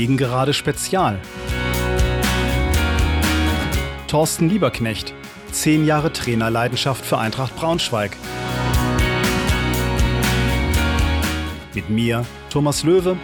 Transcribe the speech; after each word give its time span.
Gegengerade 0.00 0.54
Spezial. 0.54 1.20
Thorsten 4.06 4.48
Lieberknecht, 4.48 5.12
zehn 5.52 5.84
Jahre 5.84 6.10
Trainerleidenschaft 6.10 7.04
für 7.04 7.18
Eintracht 7.18 7.54
Braunschweig. 7.54 8.16
Mit 11.74 11.90
mir, 11.90 12.24
Thomas 12.48 12.82
Löwe. 12.82 13.18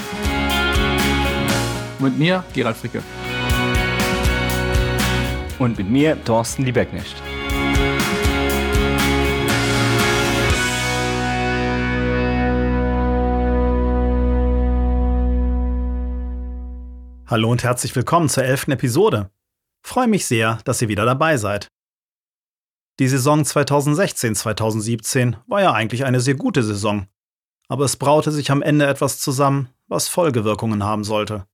Mit 1.99 2.19
mir, 2.19 2.45
Gerald 2.53 2.77
Fricke. 2.77 3.03
Und 5.59 5.79
mit 5.79 5.89
mir, 5.89 6.23
Thorsten 6.27 6.67
Lieberknecht. 6.67 7.17
Hallo 17.29 17.51
und 17.51 17.65
herzlich 17.65 17.97
willkommen 17.97 18.29
zur 18.29 18.45
elften 18.45 18.71
Episode. 18.71 19.33
Freue 19.83 20.07
mich 20.07 20.27
sehr, 20.27 20.61
dass 20.65 20.81
ihr 20.81 20.87
wieder 20.87 21.05
dabei 21.05 21.39
seid. 21.39 21.67
Die 23.01 23.09
Saison 23.09 23.43
2016-2017 23.43 25.35
war 25.49 25.61
ja 25.61 25.73
eigentlich 25.73 26.05
eine 26.05 26.21
sehr 26.21 26.37
gute 26.37 26.63
Saison, 26.63 27.09
aber 27.67 27.85
es 27.85 27.97
braute 27.97 28.31
sich 28.31 28.53
am 28.53 28.63
Ende 28.63 28.87
etwas 28.87 29.19
zusammen, 29.19 29.71
was 29.89 30.07
Folgewirkungen 30.07 30.85
haben 30.85 31.03
sollte. 31.03 31.49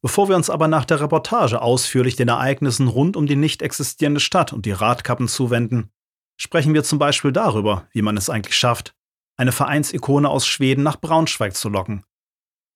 Bevor 0.00 0.30
wir 0.30 0.36
uns 0.36 0.48
aber 0.48 0.68
nach 0.68 0.86
der 0.86 1.02
Reportage 1.02 1.60
ausführlich 1.60 2.16
den 2.16 2.28
Ereignissen 2.28 2.88
rund 2.88 3.14
um 3.14 3.26
die 3.26 3.36
nicht 3.36 3.60
existierende 3.60 4.20
Stadt 4.20 4.54
und 4.54 4.64
die 4.64 4.72
Radkappen 4.72 5.28
zuwenden, 5.28 5.92
sprechen 6.38 6.72
wir 6.72 6.82
zum 6.82 6.98
Beispiel 6.98 7.32
darüber, 7.32 7.88
wie 7.92 8.00
man 8.00 8.16
es 8.16 8.30
eigentlich 8.30 8.56
schafft, 8.56 8.94
eine 9.36 9.52
Vereinsikone 9.52 10.30
aus 10.30 10.46
Schweden 10.46 10.82
nach 10.82 10.98
Braunschweig 10.98 11.54
zu 11.54 11.68
locken 11.68 12.06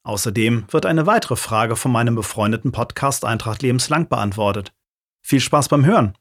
Außerdem 0.06 0.66
wird 0.70 0.86
eine 0.86 1.04
weitere 1.06 1.34
Frage 1.34 1.74
von 1.74 1.90
meinem 1.90 2.14
befreundeten 2.14 2.70
Podcast 2.70 3.24
Eintracht 3.24 3.62
lebenslang 3.62 4.08
beantwortet. 4.08 4.72
Viel 5.20 5.40
Spaß 5.40 5.68
beim 5.68 5.84
Hören! 5.84 6.16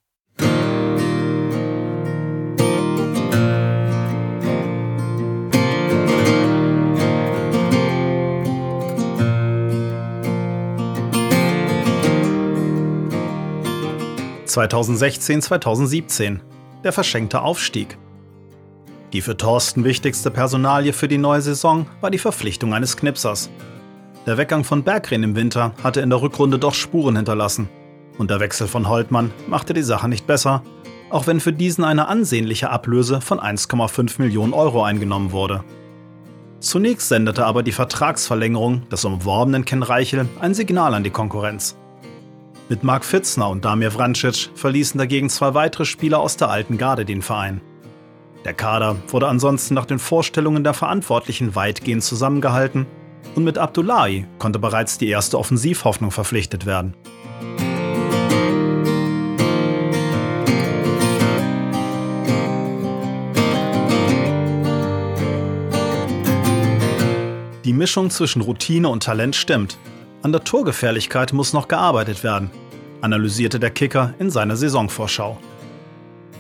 (2016-2017) 14.48 16.40
Der 16.84 16.92
verschenkte 16.92 17.44
Aufstieg. 17.44 18.00
Die 19.14 19.22
für 19.22 19.38
Thorsten 19.38 19.84
wichtigste 19.84 20.32
Personalie 20.32 20.92
für 20.92 21.08
die 21.08 21.20
neue 21.20 21.42
Saison 21.42 21.86
war 22.02 22.10
die 22.10 22.18
Verpflichtung 22.18 22.74
eines 22.74 22.98
Knipsers. 22.98 23.52
Der 24.26 24.40
Weggang 24.40 24.64
von 24.64 24.82
Berggren 24.82 25.22
im 25.22 25.36
Winter 25.36 25.74
hatte 25.84 26.02
in 26.02 26.10
der 26.10 26.20
Rückrunde 26.20 26.58
doch 26.58 26.74
Spuren 26.74 27.16
hinterlassen. 27.16 27.70
Und 28.18 28.32
der 28.32 28.40
Wechsel 28.40 28.68
von 28.68 28.90
Holtmann 28.90 29.32
machte 29.48 29.76
die 29.76 29.84
Sache 29.84 30.10
nicht 30.10 30.26
besser, 30.26 30.64
auch 31.12 31.28
wenn 31.28 31.40
für 31.40 31.54
diesen 31.54 31.84
eine 31.84 32.08
ansehnliche 32.08 32.72
Ablöse 32.72 33.22
von 33.22 33.40
1,5 33.40 34.20
Millionen 34.20 34.54
Euro 34.54 34.84
eingenommen 34.84 35.32
wurde. 35.32 35.64
Zunächst 36.60 37.10
sendete 37.10 37.46
aber 37.46 37.62
die 37.62 37.72
Vertragsverlängerung 37.72 38.90
des 38.90 39.06
umworbenen 39.06 39.64
Ken 39.64 39.84
Reichel 39.84 40.28
ein 40.40 40.56
Signal 40.56 40.96
an 40.96 41.04
die 41.04 41.12
Konkurrenz. 41.12 41.78
Mit 42.68 42.84
Mark 42.84 43.06
Fitzner 43.06 43.50
und 43.50 43.64
Damir 43.64 43.92
Vrancic 43.92 44.50
verließen 44.56 44.98
dagegen 44.98 45.30
zwei 45.30 45.54
weitere 45.54 45.86
Spieler 45.86 46.20
aus 46.20 46.36
der 46.36 46.50
alten 46.50 46.80
Garde 46.80 47.06
den 47.06 47.22
Verein. 47.22 47.62
Der 48.44 48.56
Kader 48.56 48.96
wurde 49.10 49.28
ansonsten 49.28 49.76
nach 49.76 49.86
den 49.86 50.00
Vorstellungen 50.00 50.64
der 50.64 50.74
Verantwortlichen 50.74 51.54
weitgehend 51.54 52.04
zusammengehalten 52.04 52.88
und 53.34 53.44
mit 53.44 53.58
Abdullahi 53.58 54.26
konnte 54.40 54.60
bereits 54.60 54.98
die 54.98 55.10
erste 55.10 55.40
Offensivhoffnung 55.40 56.12
verpflichtet 56.12 56.66
werden. 56.66 56.94
Die 67.66 67.74
Mischung 67.74 68.12
zwischen 68.12 68.44
Routine 68.44 68.90
und 68.90 69.02
Talent 69.02 69.36
stimmt. 69.36 69.80
An 70.22 70.32
der 70.32 70.44
Torgefährlichkeit 70.44 71.34
muss 71.34 71.52
noch 71.52 71.68
gearbeitet 71.68 72.24
werden, 72.24 72.52
analysierte 73.02 73.60
der 73.60 73.72
Kicker 73.72 74.14
in 74.20 74.30
seiner 74.30 74.56
Saisonvorschau. 74.56 75.40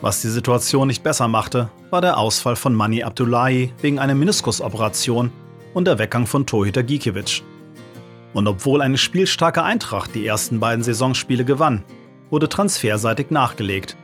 Was 0.01 0.21
die 0.21 0.29
Situation 0.29 0.87
nicht 0.87 1.01
besser 1.01 1.27
machte, 1.27 1.69
war 1.89 2.01
der 2.01 2.17
Ausfall 2.17 2.55
von 2.55 2.75
Mani 2.75 3.01
Abdullahi 3.01 3.73
wegen 3.81 3.97
einer 3.97 4.13
Meniskusoperation 4.13 5.31
und 5.75 5.85
der 5.85 5.99
Weggang 5.99 6.25
von 6.25 6.47
Torhüter 6.47 6.83
Gikiewicz. 6.83 7.43
Und 8.33 8.47
obwohl 8.47 8.81
eine 8.81 8.97
spielstarke 8.97 9.61
Eintracht 9.61 10.15
die 10.15 10.25
ersten 10.25 10.59
beiden 10.59 10.83
Saisonspiele 10.83 11.45
gewann, 11.45 11.83
wurde 12.29 12.49
transferseitig 12.49 13.29
nachgelegt. 13.29 13.97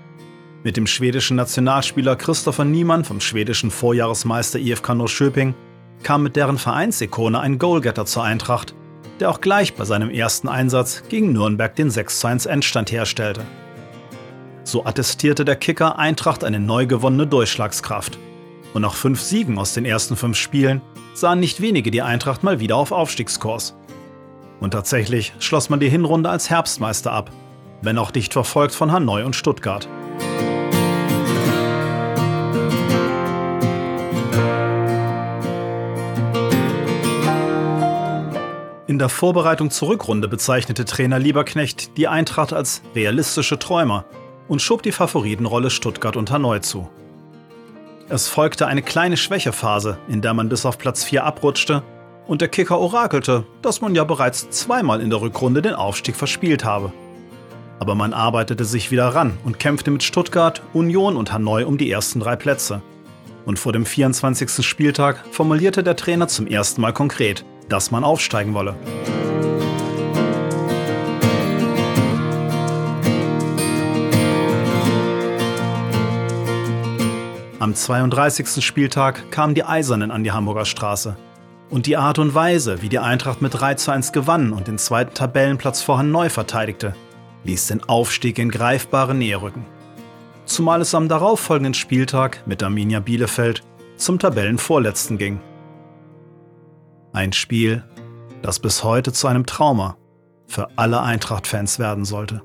Mit 0.63 0.77
dem 0.77 0.85
schwedischen 0.85 1.37
Nationalspieler 1.37 2.17
Christopher 2.17 2.65
Niemann 2.65 3.05
vom 3.05 3.21
schwedischen 3.21 3.71
Vorjahresmeister 3.71 4.59
IFK 4.59 4.89
Norrköping 4.89 5.55
kam 6.03 6.23
mit 6.23 6.35
deren 6.35 6.57
Vereinsikone 6.57 7.39
ein 7.39 7.57
Goalgetter 7.57 8.05
zur 8.05 8.23
Eintracht, 8.23 8.75
der 9.19 9.29
auch 9.29 9.39
gleich 9.39 9.73
bei 9.73 9.85
seinem 9.85 10.09
ersten 10.09 10.49
Einsatz 10.49 11.03
gegen 11.07 11.31
Nürnberg 11.31 11.75
den 11.75 11.89
6-1 11.89 12.49
Endstand 12.49 12.91
herstellte. 12.91 13.45
So 14.63 14.85
attestierte 14.85 15.45
der 15.45 15.55
Kicker 15.55 15.97
Eintracht 15.97 16.43
eine 16.43 16.59
neu 16.59 16.85
gewonnene 16.85 17.27
Durchschlagskraft. 17.27 18.19
Und 18.73 18.83
nach 18.83 18.95
fünf 18.95 19.21
Siegen 19.21 19.57
aus 19.57 19.73
den 19.73 19.85
ersten 19.85 20.15
fünf 20.15 20.37
Spielen 20.37 20.81
sahen 21.13 21.39
nicht 21.39 21.61
wenige 21.61 21.91
die 21.91 22.01
Eintracht 22.01 22.43
mal 22.43 22.59
wieder 22.59 22.77
auf 22.77 22.91
Aufstiegskurs. 22.91 23.75
Und 24.59 24.71
tatsächlich 24.71 25.33
schloss 25.39 25.69
man 25.69 25.79
die 25.79 25.89
Hinrunde 25.89 26.29
als 26.29 26.49
Herbstmeister 26.49 27.11
ab, 27.11 27.31
wenn 27.81 27.97
auch 27.97 28.11
dicht 28.11 28.33
verfolgt 28.33 28.73
von 28.73 28.91
Hanoi 28.91 29.23
und 29.23 29.35
Stuttgart. 29.35 29.89
In 38.87 38.99
der 38.99 39.09
Vorbereitung 39.09 39.71
zur 39.71 39.87
Rückrunde 39.87 40.27
bezeichnete 40.27 40.85
Trainer 40.85 41.17
Lieberknecht 41.17 41.97
die 41.97 42.07
Eintracht 42.07 42.51
als 42.51 42.81
realistische 42.93 43.57
Träumer 43.57 44.05
und 44.47 44.61
schob 44.61 44.83
die 44.83 44.91
Favoritenrolle 44.91 45.69
Stuttgart 45.69 46.17
und 46.17 46.29
Hanoi 46.29 46.59
zu. 46.59 46.89
Es 48.13 48.27
folgte 48.27 48.67
eine 48.67 48.81
kleine 48.81 49.15
Schwächephase, 49.15 49.97
in 50.09 50.21
der 50.21 50.33
man 50.33 50.49
bis 50.49 50.65
auf 50.65 50.77
Platz 50.77 51.01
4 51.05 51.23
abrutschte 51.23 51.81
und 52.27 52.41
der 52.41 52.49
Kicker 52.49 52.77
orakelte, 52.77 53.45
dass 53.61 53.79
man 53.79 53.95
ja 53.95 54.03
bereits 54.03 54.49
zweimal 54.49 54.99
in 54.99 55.09
der 55.09 55.21
Rückrunde 55.21 55.61
den 55.61 55.75
Aufstieg 55.75 56.17
verspielt 56.17 56.65
habe. 56.65 56.91
Aber 57.79 57.95
man 57.95 58.11
arbeitete 58.11 58.65
sich 58.65 58.91
wieder 58.91 59.07
ran 59.07 59.37
und 59.45 59.59
kämpfte 59.59 59.91
mit 59.91 60.03
Stuttgart, 60.03 60.61
Union 60.73 61.15
und 61.15 61.31
Hanoi 61.31 61.63
um 61.63 61.77
die 61.77 61.89
ersten 61.89 62.19
drei 62.19 62.35
Plätze. 62.35 62.81
Und 63.45 63.59
vor 63.59 63.71
dem 63.71 63.85
24. 63.85 64.65
Spieltag 64.65 65.23
formulierte 65.31 65.81
der 65.81 65.95
Trainer 65.95 66.27
zum 66.27 66.47
ersten 66.47 66.81
Mal 66.81 66.91
konkret, 66.91 67.45
dass 67.69 67.91
man 67.91 68.03
aufsteigen 68.03 68.53
wolle. 68.53 68.75
Am 77.61 77.75
32. 77.75 78.65
Spieltag 78.65 79.29
kamen 79.29 79.53
die 79.53 79.63
Eisernen 79.63 80.09
an 80.09 80.23
die 80.23 80.31
Hamburger 80.31 80.65
Straße. 80.65 81.15
Und 81.69 81.85
die 81.85 81.95
Art 81.95 82.17
und 82.17 82.33
Weise, 82.33 82.81
wie 82.81 82.89
die 82.89 82.97
Eintracht 82.97 83.43
mit 83.43 83.53
3 83.53 83.75
zu 83.75 83.91
1 83.91 84.13
gewann 84.13 84.51
und 84.51 84.67
den 84.67 84.79
zweiten 84.79 85.13
Tabellenplatz 85.13 85.83
vor 85.83 86.01
neu 86.01 86.29
verteidigte, 86.29 86.95
ließ 87.43 87.67
den 87.67 87.83
Aufstieg 87.83 88.39
in 88.39 88.49
greifbare 88.49 89.13
Nähe 89.13 89.39
rücken. 89.39 89.67
Zumal 90.45 90.81
es 90.81 90.95
am 90.95 91.07
darauffolgenden 91.07 91.75
Spieltag 91.75 92.41
mit 92.47 92.63
Arminia 92.63 92.99
Bielefeld 92.99 93.61
zum 93.95 94.17
Tabellenvorletzten 94.17 95.19
ging. 95.19 95.39
Ein 97.13 97.31
Spiel, 97.31 97.83
das 98.41 98.59
bis 98.59 98.83
heute 98.83 99.13
zu 99.13 99.27
einem 99.27 99.45
Trauma 99.45 99.97
für 100.47 100.67
alle 100.77 101.03
Eintracht-Fans 101.03 101.77
werden 101.77 102.05
sollte. 102.05 102.41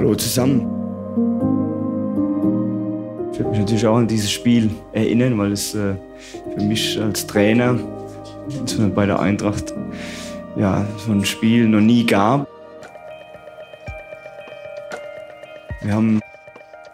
Hallo 0.00 0.14
zusammen. 0.14 0.60
Ich 3.32 3.38
würde 3.38 3.50
mich 3.50 3.58
natürlich 3.58 3.86
auch 3.86 3.96
an 3.96 4.08
dieses 4.08 4.30
Spiel 4.32 4.70
erinnern, 4.92 5.36
weil 5.38 5.52
es 5.52 5.74
äh, 5.74 5.94
für 6.56 6.64
mich 6.64 6.98
als 6.98 7.26
Trainer 7.26 7.78
bei 8.94 9.04
der 9.04 9.20
Eintracht 9.20 9.74
ja, 10.56 10.84
so 10.96 11.12
ein 11.12 11.24
Spiel 11.24 11.68
noch 11.68 11.80
nie 11.80 12.04
gab. 12.04 12.46
Wir 15.82 15.94
haben 15.94 16.20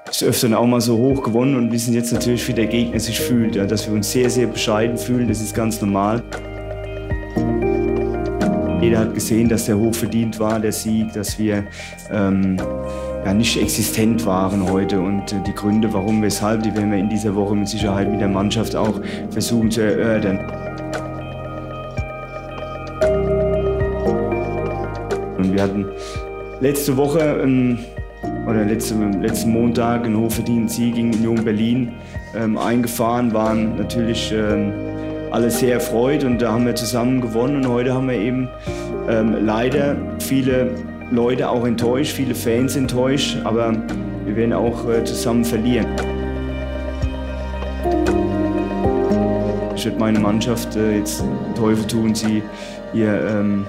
des 0.08 0.22
Öfteren 0.22 0.54
auch 0.54 0.66
mal 0.66 0.80
so 0.80 0.96
hoch 0.96 1.22
gewonnen 1.22 1.56
und 1.56 1.72
wissen 1.72 1.92
jetzt 1.92 2.12
natürlich, 2.12 2.46
wie 2.48 2.52
der 2.52 2.66
Gegner 2.66 3.00
sich 3.00 3.20
fühlt. 3.20 3.56
Ja, 3.56 3.66
dass 3.66 3.86
wir 3.86 3.94
uns 3.94 4.10
sehr, 4.10 4.30
sehr 4.30 4.46
bescheiden 4.46 4.96
fühlen, 4.96 5.28
das 5.28 5.40
ist 5.40 5.54
ganz 5.54 5.80
normal. 5.80 6.22
Jeder 8.80 9.00
hat 9.00 9.14
gesehen, 9.14 9.48
dass 9.48 9.66
der 9.66 9.76
hoch 9.78 9.94
verdient 9.94 10.38
war, 10.38 10.60
der 10.60 10.70
Sieg, 10.70 11.12
dass 11.12 11.38
wir 11.38 11.64
ähm, 12.12 12.56
ja, 13.24 13.34
nicht 13.34 13.60
existent 13.60 14.24
waren 14.24 14.70
heute. 14.70 15.00
Und 15.00 15.32
äh, 15.32 15.36
die 15.44 15.54
Gründe, 15.54 15.92
warum, 15.92 16.22
weshalb, 16.22 16.62
die 16.62 16.72
werden 16.74 16.92
wir 16.92 16.98
in 16.98 17.08
dieser 17.08 17.34
Woche 17.34 17.56
mit 17.56 17.68
Sicherheit 17.68 18.10
mit 18.10 18.20
der 18.20 18.28
Mannschaft 18.28 18.76
auch 18.76 19.00
versuchen 19.30 19.70
zu 19.70 19.80
erörtern. 19.80 20.65
Wir 25.56 25.62
hatten 25.62 25.86
letzte 26.60 26.98
Woche 26.98 27.40
ähm, 27.42 27.78
oder 28.46 28.64
letzte, 28.64 28.94
letzten 29.22 29.50
Montag 29.50 30.04
einen 30.04 30.18
hochverdienten 30.18 30.68
Sieg 30.68 30.96
gegen 30.96 31.14
Union 31.14 31.44
Berlin 31.44 31.92
ähm, 32.36 32.58
eingefahren, 32.58 33.32
waren 33.32 33.76
natürlich 33.76 34.32
ähm, 34.32 34.72
alle 35.30 35.50
sehr 35.50 35.74
erfreut 35.74 36.24
und 36.24 36.42
da 36.42 36.52
haben 36.52 36.66
wir 36.66 36.74
zusammen 36.74 37.22
gewonnen 37.22 37.64
und 37.64 37.68
heute 37.68 37.94
haben 37.94 38.08
wir 38.08 38.18
eben 38.18 38.50
ähm, 39.08 39.46
leider 39.46 39.96
viele 40.18 40.72
Leute 41.10 41.48
auch 41.48 41.64
enttäuscht, 41.64 42.12
viele 42.12 42.34
Fans 42.34 42.76
enttäuscht, 42.76 43.38
aber 43.44 43.72
wir 44.26 44.36
werden 44.36 44.52
auch 44.52 44.86
äh, 44.90 45.04
zusammen 45.04 45.44
verlieren. 45.44 45.86
Ich 49.74 49.86
werde 49.86 49.98
meine 49.98 50.18
Mannschaft 50.18 50.76
äh, 50.76 50.98
jetzt 50.98 51.24
Teufel 51.54 51.86
tun, 51.86 52.14
sie 52.14 52.42
hier 52.92 53.26
ähm, 53.26 53.64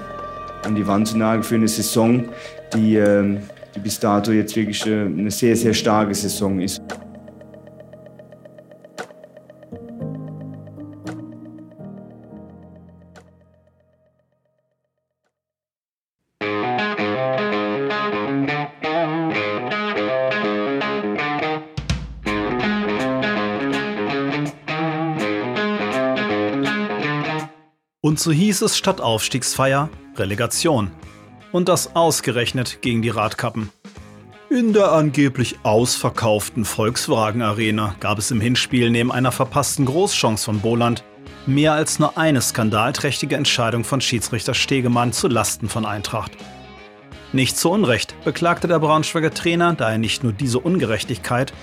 an 0.63 0.75
die 0.75 0.86
Wand 0.88 1.07
zu 1.07 1.18
nageln 1.18 1.44
für 1.44 1.56
eine 1.56 1.68
Saison, 1.68 2.30
die 2.74 2.95
ähm, 2.95 3.39
die 3.77 3.83
bis 3.83 4.00
dato 4.00 4.31
jetzt 4.31 4.56
wirklich 4.56 4.86
äh, 4.88 5.06
eine 5.06 5.30
sehr, 5.30 5.56
sehr 5.56 5.74
starke 5.74 6.13
Saison 6.15 6.59
ist. 6.59 6.81
Und 28.01 28.19
so 28.19 28.31
hieß 28.31 28.63
es 28.63 28.75
statt 28.75 29.01
Aufstiegsfeier 29.01 29.89
Relegation 30.19 30.91
und 31.51 31.69
das 31.69 31.95
ausgerechnet 31.95 32.81
gegen 32.81 33.01
die 33.01 33.09
Radkappen. 33.09 33.71
In 34.49 34.71
der 34.71 34.93
angeblich 34.93 35.57
ausverkauften 35.63 36.63
Volkswagen 36.63 37.41
Arena 37.41 37.95
gab 37.99 38.17
es 38.17 38.31
im 38.31 38.39
Hinspiel 38.39 38.89
neben 38.89 39.11
einer 39.11 39.31
verpassten 39.31 39.85
Großchance 39.85 40.45
von 40.45 40.61
Boland 40.61 41.03
mehr 41.45 41.73
als 41.73 41.99
nur 41.99 42.17
eine 42.17 42.41
skandalträchtige 42.41 43.35
Entscheidung 43.35 43.83
von 43.83 44.01
Schiedsrichter 44.01 44.53
Stegemann 44.53 45.13
zu 45.13 45.27
Lasten 45.27 45.69
von 45.69 45.85
Eintracht. 45.85 46.31
Nicht 47.33 47.57
zu 47.57 47.71
Unrecht 47.71 48.15
beklagte 48.23 48.67
der 48.69 48.79
Braunschweiger 48.79 49.33
Trainer 49.33 49.73
daher 49.73 49.97
nicht 49.97 50.23
nur 50.23 50.31
diese 50.31 50.59
Ungerechtigkeit, 50.59 51.53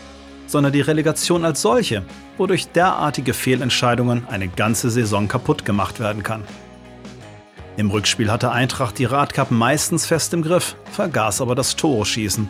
sondern 0.46 0.72
die 0.72 0.82
Relegation 0.82 1.44
als 1.44 1.62
solche, 1.62 2.04
wodurch 2.36 2.68
derartige 2.68 3.32
Fehlentscheidungen 3.32 4.26
eine 4.28 4.48
ganze 4.48 4.90
Saison 4.90 5.26
kaputt 5.26 5.64
gemacht 5.64 6.00
werden 6.00 6.22
kann. 6.22 6.44
Im 7.76 7.90
Rückspiel 7.90 8.30
hatte 8.30 8.52
Eintracht 8.52 8.98
die 8.98 9.04
Radkappen 9.04 9.58
meistens 9.58 10.06
fest 10.06 10.32
im 10.32 10.42
Griff, 10.42 10.76
vergaß 10.92 11.40
aber 11.40 11.56
das 11.56 11.74
Tore-Schießen. 11.74 12.48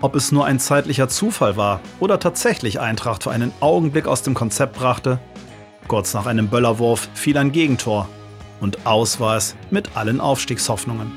Ob 0.00 0.16
es 0.16 0.32
nur 0.32 0.46
ein 0.46 0.58
zeitlicher 0.58 1.08
Zufall 1.08 1.56
war 1.56 1.80
oder 2.00 2.18
tatsächlich 2.18 2.80
Eintracht 2.80 3.24
für 3.24 3.30
einen 3.30 3.52
Augenblick 3.60 4.06
aus 4.06 4.22
dem 4.22 4.32
Konzept 4.32 4.74
brachte, 4.76 5.18
kurz 5.86 6.14
nach 6.14 6.26
einem 6.26 6.48
Böllerwurf 6.48 7.10
fiel 7.14 7.36
ein 7.36 7.52
Gegentor 7.52 8.08
und 8.60 8.86
aus 8.86 9.20
war 9.20 9.36
es 9.36 9.54
mit 9.70 9.96
allen 9.96 10.20
Aufstiegshoffnungen. 10.20 11.12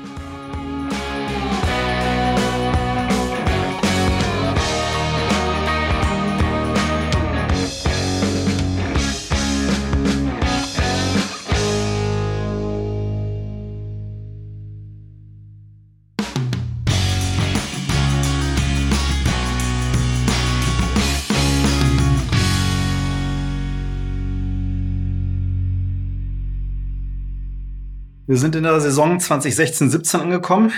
Wir 28.36 28.40
sind 28.40 28.54
in 28.54 28.64
der 28.64 28.78
Saison 28.82 29.16
2016-17 29.16 30.18
angekommen. 30.18 30.70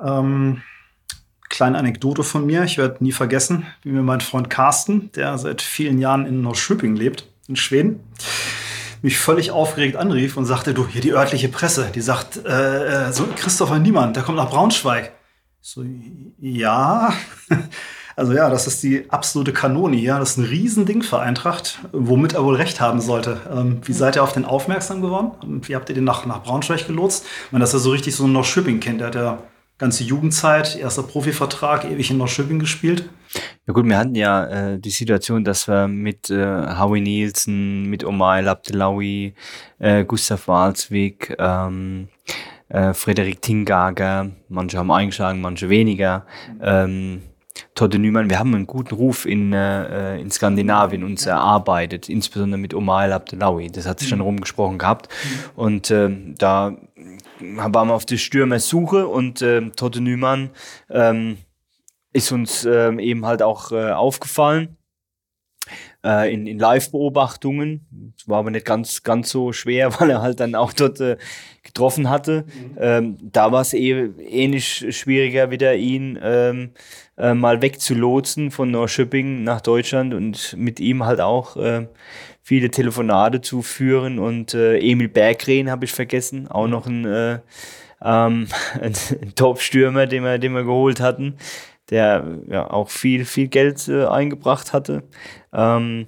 Ähm, 0.00 0.62
kleine 1.48 1.76
Anekdote 1.76 2.22
von 2.22 2.46
mir. 2.46 2.62
Ich 2.62 2.78
werde 2.78 3.02
nie 3.02 3.10
vergessen, 3.10 3.66
wie 3.82 3.88
mir 3.88 4.02
mein 4.02 4.20
Freund 4.20 4.48
Carsten, 4.48 5.10
der 5.16 5.36
seit 5.36 5.60
vielen 5.60 5.98
Jahren 5.98 6.24
in 6.24 6.40
Norrköping 6.40 6.94
lebt, 6.94 7.26
in 7.48 7.56
Schweden, 7.56 7.98
mich 9.02 9.18
völlig 9.18 9.50
aufgeregt 9.50 9.96
anrief 9.96 10.36
und 10.36 10.44
sagte, 10.46 10.72
du, 10.72 10.86
hier 10.86 11.00
die 11.00 11.12
örtliche 11.12 11.48
Presse, 11.48 11.90
die 11.92 12.00
sagt, 12.00 12.46
äh, 12.46 13.08
äh 13.08 13.12
so 13.12 13.26
Christopher 13.34 13.80
Niemand, 13.80 14.14
der 14.14 14.22
kommt 14.22 14.38
nach 14.38 14.50
Braunschweig. 14.50 15.10
Ich 15.60 15.68
so, 15.68 15.84
ja. 16.38 17.12
Also 18.16 18.32
ja, 18.32 18.50
das 18.50 18.66
ist 18.66 18.82
die 18.82 19.10
absolute 19.10 19.52
Kanone 19.52 19.96
hier. 19.96 20.18
Das 20.18 20.32
ist 20.32 20.36
ein 20.38 20.44
Riesending 20.44 21.02
für 21.02 21.20
Eintracht, 21.20 21.78
womit 21.92 22.34
er 22.34 22.44
wohl 22.44 22.56
recht 22.56 22.80
haben 22.80 23.00
sollte. 23.00 23.38
Ähm, 23.52 23.80
wie 23.84 23.92
seid 23.92 24.16
ihr 24.16 24.22
auf 24.22 24.32
den 24.32 24.44
aufmerksam 24.44 25.00
geworden? 25.00 25.32
Und 25.42 25.68
wie 25.68 25.76
habt 25.76 25.88
ihr 25.88 25.94
den 25.94 26.04
nach, 26.04 26.26
nach 26.26 26.42
Braunschweig 26.42 26.86
gelotst? 26.86 27.24
Ich 27.46 27.52
meine, 27.52 27.62
dass 27.62 27.72
er 27.72 27.80
so 27.80 27.90
richtig 27.90 28.14
so 28.14 28.24
ein 28.24 28.32
Norrköping 28.32 28.80
kennt. 28.80 29.00
Der 29.00 29.06
hat 29.08 29.14
ja 29.14 29.38
ganze 29.80 30.04
Jugendzeit, 30.04 30.76
erster 30.76 31.02
Profivertrag, 31.02 31.86
ewig 31.86 32.10
in 32.10 32.18
Norrköping 32.18 32.58
gespielt. 32.58 33.08
Ja 33.66 33.72
gut, 33.72 33.86
wir 33.86 33.96
hatten 33.96 34.14
ja 34.14 34.44
äh, 34.44 34.78
die 34.78 34.90
Situation, 34.90 35.42
dass 35.42 35.68
wir 35.68 35.88
mit 35.88 36.28
äh, 36.28 36.76
Howie 36.78 37.00
Nielsen, 37.00 37.84
mit 37.84 38.04
Omar 38.04 38.46
Abdelawi, 38.46 39.34
äh, 39.78 40.04
Gustav 40.04 40.48
Walzwig, 40.48 41.34
ähm, 41.38 42.08
äh, 42.68 42.92
Frederik 42.92 43.40
Tingager, 43.40 44.30
manche 44.48 44.76
haben 44.76 44.90
eingeschlagen, 44.90 45.40
manche 45.40 45.70
weniger, 45.70 46.26
ähm, 46.60 47.22
Totte 47.74 47.98
Nümann, 47.98 48.28
wir 48.28 48.38
haben 48.38 48.54
einen 48.54 48.66
guten 48.66 48.94
Ruf 48.94 49.26
in, 49.26 49.52
äh, 49.52 50.18
in 50.20 50.30
Skandinavien 50.30 51.04
uns 51.04 51.24
erarbeitet, 51.24 52.08
insbesondere 52.08 52.58
mit 52.58 52.74
Omar 52.74 53.10
Abdelawi. 53.12 53.68
Das 53.68 53.86
hat 53.86 54.00
sich 54.00 54.08
schon 54.08 54.18
mhm. 54.18 54.24
rumgesprochen 54.24 54.78
gehabt. 54.78 55.08
Und 55.54 55.90
äh, 55.90 56.10
da 56.36 56.76
waren 57.40 57.88
wir 57.88 57.94
auf 57.94 58.06
der 58.06 58.18
Stürmersuche 58.18 59.06
und 59.06 59.40
äh, 59.40 59.70
Totte 59.70 60.00
Nümann 60.00 60.50
ähm, 60.90 61.38
ist 62.12 62.32
uns 62.32 62.64
äh, 62.64 62.92
eben 62.96 63.24
halt 63.24 63.42
auch 63.42 63.72
äh, 63.72 63.92
aufgefallen 63.92 64.76
äh, 66.04 66.32
in, 66.32 66.46
in 66.46 66.58
Live-Beobachtungen. 66.58 68.14
War 68.26 68.40
aber 68.40 68.50
nicht 68.50 68.66
ganz, 68.66 69.02
ganz 69.02 69.30
so 69.30 69.52
schwer, 69.52 69.92
weil 70.00 70.10
er 70.10 70.22
halt 70.22 70.40
dann 70.40 70.54
auch 70.54 70.72
dort 70.72 71.00
äh, 71.00 71.16
getroffen 71.62 72.08
hatte. 72.08 72.44
Mhm. 72.46 72.76
Ähm, 72.78 73.18
da 73.20 73.52
war 73.52 73.60
es 73.60 73.74
eh, 73.74 74.10
ähnlich 74.18 74.86
schwieriger, 74.96 75.50
wieder 75.50 75.74
ihn 75.76 76.18
ähm, 76.22 76.70
äh, 77.18 77.34
mal 77.34 77.62
wegzulotsen 77.62 78.50
von 78.50 78.70
Norrköping 78.70 79.42
nach 79.44 79.60
Deutschland 79.60 80.14
und 80.14 80.54
mit 80.56 80.80
ihm 80.80 81.04
halt 81.04 81.20
auch 81.20 81.56
äh, 81.56 81.86
viele 82.42 82.70
Telefonate 82.70 83.40
zu 83.40 83.62
führen. 83.62 84.18
Und 84.18 84.54
äh, 84.54 84.78
Emil 84.78 85.08
Berggren 85.08 85.70
habe 85.70 85.84
ich 85.84 85.92
vergessen, 85.92 86.48
auch 86.48 86.66
noch 86.66 86.86
ein, 86.86 87.04
äh, 87.04 87.38
ähm, 88.02 88.48
ein 88.80 88.94
Top-Stürmer, 89.34 90.06
den 90.06 90.24
wir, 90.24 90.38
den 90.38 90.52
wir 90.52 90.64
geholt 90.64 91.00
hatten 91.00 91.36
der 91.90 92.24
ja 92.48 92.70
auch 92.70 92.88
viel, 92.88 93.24
viel 93.24 93.48
Geld 93.48 93.88
äh, 93.88 94.06
eingebracht 94.06 94.72
hatte. 94.72 95.02
Ähm, 95.52 96.06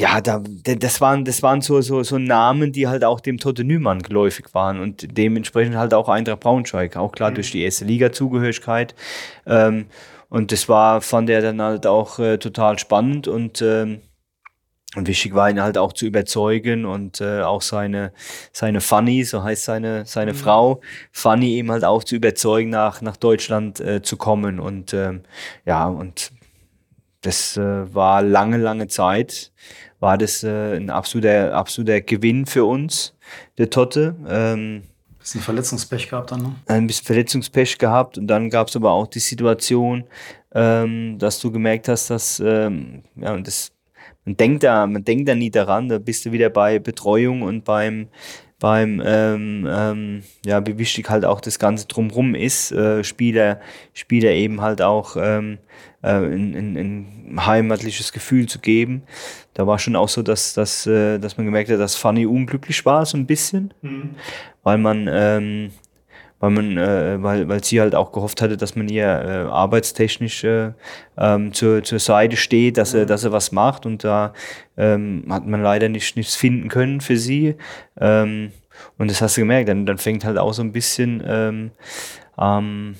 ja, 0.00 0.22
da, 0.22 0.42
das 0.64 1.00
waren, 1.02 1.26
das 1.26 1.42
waren 1.42 1.60
so, 1.60 1.82
so, 1.82 2.02
so 2.02 2.16
Namen, 2.16 2.72
die 2.72 2.88
halt 2.88 3.04
auch 3.04 3.20
dem 3.20 3.36
Tote 3.36 3.64
Nümann 3.64 4.00
geläufig 4.02 4.46
waren 4.54 4.80
und 4.80 5.18
dementsprechend 5.18 5.76
halt 5.76 5.92
auch 5.92 6.08
Eintracht 6.08 6.40
Braunschweig, 6.40 6.96
auch 6.96 7.12
klar 7.12 7.30
mhm. 7.30 7.34
durch 7.34 7.50
die 7.50 7.62
erste 7.62 7.84
Liga-Zugehörigkeit. 7.84 8.94
Ähm, 9.46 9.86
und 10.30 10.52
das 10.52 10.70
war, 10.70 11.02
fand 11.02 11.28
er 11.28 11.42
dann 11.42 11.60
halt 11.60 11.86
auch 11.86 12.18
äh, 12.18 12.38
total 12.38 12.78
spannend 12.78 13.28
und 13.28 13.60
ähm, 13.60 14.00
und 14.96 15.06
wichtig 15.06 15.34
war 15.34 15.48
ihn 15.48 15.62
halt 15.62 15.78
auch 15.78 15.92
zu 15.92 16.04
überzeugen 16.04 16.84
und 16.84 17.20
äh, 17.20 17.42
auch 17.42 17.62
seine, 17.62 18.12
seine 18.52 18.80
Fanny, 18.80 19.22
so 19.22 19.42
heißt 19.42 19.64
seine, 19.64 20.04
seine 20.04 20.32
mhm. 20.32 20.36
Frau, 20.36 20.80
Fanny 21.12 21.54
eben 21.54 21.70
halt 21.70 21.84
auch 21.84 22.02
zu 22.02 22.16
überzeugen, 22.16 22.70
nach, 22.70 23.00
nach 23.00 23.16
Deutschland 23.16 23.78
äh, 23.78 24.02
zu 24.02 24.16
kommen. 24.16 24.58
Und 24.58 24.92
ähm, 24.92 25.22
ja, 25.64 25.86
und 25.86 26.32
das 27.20 27.56
äh, 27.56 27.94
war 27.94 28.22
lange, 28.22 28.56
lange 28.56 28.88
Zeit, 28.88 29.52
war 30.00 30.18
das 30.18 30.42
äh, 30.42 30.76
ein 30.76 30.90
absoluter, 30.90 31.54
absoluter 31.54 32.00
Gewinn 32.00 32.46
für 32.46 32.64
uns, 32.64 33.14
der 33.58 33.70
Totte. 33.70 34.16
Ähm, 34.28 34.82
Bisschen 35.20 35.42
Verletzungspech 35.42 36.08
gehabt 36.08 36.32
dann, 36.32 36.42
ne? 36.42 36.54
Ein 36.66 36.86
bisschen 36.86 37.04
Verletzungspech 37.04 37.76
gehabt 37.78 38.16
und 38.16 38.26
dann 38.26 38.48
gab 38.48 38.68
es 38.68 38.76
aber 38.76 38.90
auch 38.90 39.06
die 39.06 39.20
Situation, 39.20 40.04
ähm, 40.52 41.18
dass 41.18 41.38
du 41.40 41.52
gemerkt 41.52 41.88
hast, 41.88 42.08
dass, 42.08 42.40
ähm, 42.40 43.02
ja, 43.16 43.34
und 43.34 43.46
das, 43.46 43.70
man 44.24 44.36
denkt 44.36 44.62
da, 44.62 44.86
man 44.86 45.04
denkt 45.04 45.28
da 45.28 45.34
nie 45.34 45.50
daran, 45.50 45.88
da 45.88 45.98
bist 45.98 46.24
du 46.24 46.32
wieder 46.32 46.50
bei 46.50 46.78
Betreuung 46.78 47.42
und 47.42 47.64
beim, 47.64 48.08
beim, 48.58 49.02
ähm, 49.04 49.66
ähm, 49.68 50.22
ja, 50.44 50.64
wie 50.66 50.78
wichtig 50.78 51.08
halt 51.08 51.24
auch 51.24 51.40
das 51.40 51.58
Ganze 51.58 51.86
drumrum 51.86 52.34
ist, 52.34 52.72
äh, 52.72 53.02
Spieler, 53.02 53.60
Spieler 53.94 54.32
eben 54.32 54.60
halt 54.60 54.82
auch 54.82 55.16
ähm, 55.18 55.58
äh, 56.02 56.12
ein, 56.12 56.54
ein, 56.54 56.76
ein 56.76 57.46
heimatliches 57.46 58.12
Gefühl 58.12 58.46
zu 58.46 58.58
geben. 58.58 59.02
Da 59.54 59.66
war 59.66 59.78
schon 59.78 59.96
auch 59.96 60.08
so, 60.08 60.22
dass, 60.22 60.52
dass, 60.52 60.86
äh, 60.86 61.18
dass 61.18 61.38
man 61.38 61.46
gemerkt 61.46 61.70
hat, 61.70 61.80
dass 61.80 61.96
Fanny 61.96 62.26
unglücklich 62.26 62.84
war, 62.84 63.06
so 63.06 63.16
ein 63.16 63.26
bisschen, 63.26 63.72
mhm. 63.80 64.10
weil 64.62 64.78
man, 64.78 65.08
ähm, 65.10 65.70
weil 66.40 66.50
man, 66.50 66.76
äh, 66.76 67.22
weil, 67.22 67.48
weil 67.48 67.62
sie 67.62 67.80
halt 67.80 67.94
auch 67.94 68.12
gehofft 68.12 68.42
hatte, 68.42 68.56
dass 68.56 68.74
man 68.74 68.88
ihr 68.88 69.04
äh, 69.04 69.50
arbeitstechnisch 69.50 70.42
äh, 70.44 70.72
ähm, 71.16 71.52
zur, 71.52 71.84
zur 71.84 71.98
Seite 71.98 72.36
steht, 72.36 72.78
dass 72.78 72.94
er, 72.94 73.06
dass 73.06 73.24
er 73.24 73.32
was 73.32 73.52
macht 73.52 73.86
und 73.86 74.02
da 74.02 74.32
ähm, 74.76 75.24
hat 75.28 75.46
man 75.46 75.62
leider 75.62 75.88
nicht, 75.88 76.16
nichts 76.16 76.34
finden 76.34 76.68
können 76.68 77.00
für 77.00 77.16
sie. 77.16 77.56
Ähm, 78.00 78.52
und 78.98 79.10
das 79.10 79.20
hast 79.20 79.36
du 79.36 79.42
gemerkt, 79.42 79.68
dann, 79.68 79.84
dann 79.84 79.98
fängt 79.98 80.24
halt 80.24 80.38
auch 80.38 80.54
so 80.54 80.62
ein 80.62 80.72
bisschen 80.72 81.22
ähm, 81.26 81.70
ähm, 82.38 82.96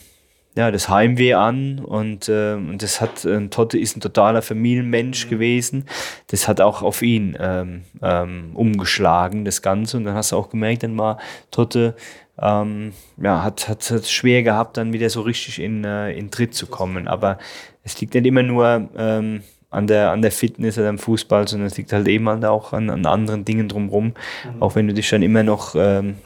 ja, 0.57 0.71
das 0.71 0.89
Heimweh 0.89 1.35
an 1.35 1.79
und, 1.79 2.29
äh, 2.29 2.55
und 2.55 2.83
das 2.83 3.01
hat, 3.01 3.25
äh, 3.25 3.49
Totte 3.49 3.79
ist 3.79 3.97
ein 3.97 4.01
totaler 4.01 4.43
Familienmensch 4.43 5.27
mhm. 5.27 5.31
gewesen. 5.31 5.85
Das 6.27 6.49
hat 6.49 6.61
auch 6.61 6.83
auf 6.83 7.03
ihn 7.03 7.37
ähm, 7.41 7.85
ähm, 8.03 8.51
umgeschlagen, 8.55 9.45
das 9.45 9.63
Ganze. 9.63 9.97
Und 9.97 10.05
dann 10.05 10.15
hast 10.15 10.33
du 10.33 10.37
auch 10.37 10.51
gemerkt, 10.51 10.83
dann 10.83 10.99
war 10.99 11.19
Totte, 11.53 11.95
ähm, 12.41 12.93
ja, 13.17 13.43
hat, 13.43 13.69
hat, 13.69 13.91
hat 13.91 14.07
schwer 14.07 14.43
gehabt, 14.43 14.77
dann 14.77 14.93
wieder 14.93 15.11
so 15.11 15.21
richtig 15.23 15.61
in, 15.61 15.85
äh, 15.85 16.13
in 16.13 16.31
Tritt 16.31 16.55
zu 16.55 16.67
kommen. 16.67 17.09
Aber 17.09 17.39
es 17.83 18.01
liegt 18.01 18.15
nicht 18.15 18.27
immer 18.27 18.43
nur 18.43 18.89
ähm, 18.97 19.43
an, 19.71 19.87
der, 19.87 20.11
an 20.11 20.23
der 20.23 20.33
Fitness 20.33 20.79
oder 20.79 20.89
am 20.89 20.99
Fußball, 20.99 21.47
sondern 21.47 21.67
es 21.67 21.77
liegt 21.77 21.93
halt 21.93 22.09
eben 22.09 22.29
halt 22.29 22.45
auch 22.45 22.73
an, 22.73 22.91
an 22.91 23.07
anderen 23.07 23.45
Dingen 23.45 23.69
drumherum. 23.69 24.07
Mhm. 24.07 24.63
Auch 24.63 24.75
wenn 24.75 24.87
du 24.87 24.95
dich 24.95 25.09
dann 25.11 25.23
immer 25.23 25.43
noch 25.43 25.75
ähm, 25.77 26.17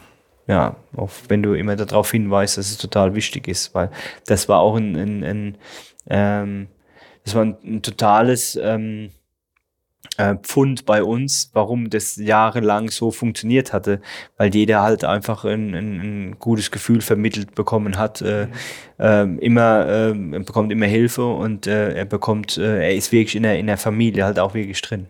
ja, 0.47 0.75
auch 0.95 1.09
wenn 1.27 1.41
du 1.41 1.53
immer 1.53 1.75
darauf 1.75 2.11
hinweist, 2.11 2.57
dass 2.57 2.69
es 2.69 2.77
total 2.77 3.15
wichtig 3.15 3.47
ist, 3.47 3.73
weil 3.73 3.89
das 4.27 4.47
war 4.47 4.59
auch 4.59 4.75
ein, 4.75 4.95
ein, 4.95 5.23
ein 5.23 5.57
ähm, 6.07 6.67
das 7.23 7.33
war 7.33 7.43
ein, 7.43 7.57
ein 7.63 7.81
totales 7.81 8.55
ähm, 8.55 9.05
äh, 9.05 9.09
Pfund 10.41 10.85
bei 10.85 11.03
uns, 11.03 11.49
warum 11.53 11.89
das 11.89 12.15
jahrelang 12.15 12.89
so 12.89 13.11
funktioniert 13.11 13.73
hatte, 13.73 14.01
weil 14.37 14.53
jeder 14.53 14.81
halt 14.81 15.03
einfach 15.03 15.45
ein, 15.45 15.73
ein, 15.73 15.99
ein 16.01 16.39
gutes 16.39 16.71
Gefühl 16.71 17.01
vermittelt 17.01 17.55
bekommen 17.55 17.97
hat, 17.97 18.21
äh, 18.21 18.47
äh, 18.99 19.23
immer 19.37 19.87
äh, 19.87 20.39
bekommt 20.39 20.71
immer 20.71 20.85
Hilfe 20.85 21.25
und 21.25 21.67
äh, 21.67 21.93
er 21.93 22.05
bekommt, 22.05 22.57
äh, 22.57 22.83
er 22.83 22.95
ist 22.95 23.11
wirklich 23.11 23.35
in 23.35 23.43
der, 23.43 23.59
in 23.59 23.67
der 23.67 23.77
Familie 23.77 24.25
halt 24.25 24.39
auch 24.39 24.53
wirklich 24.53 24.81
drin. 24.81 25.07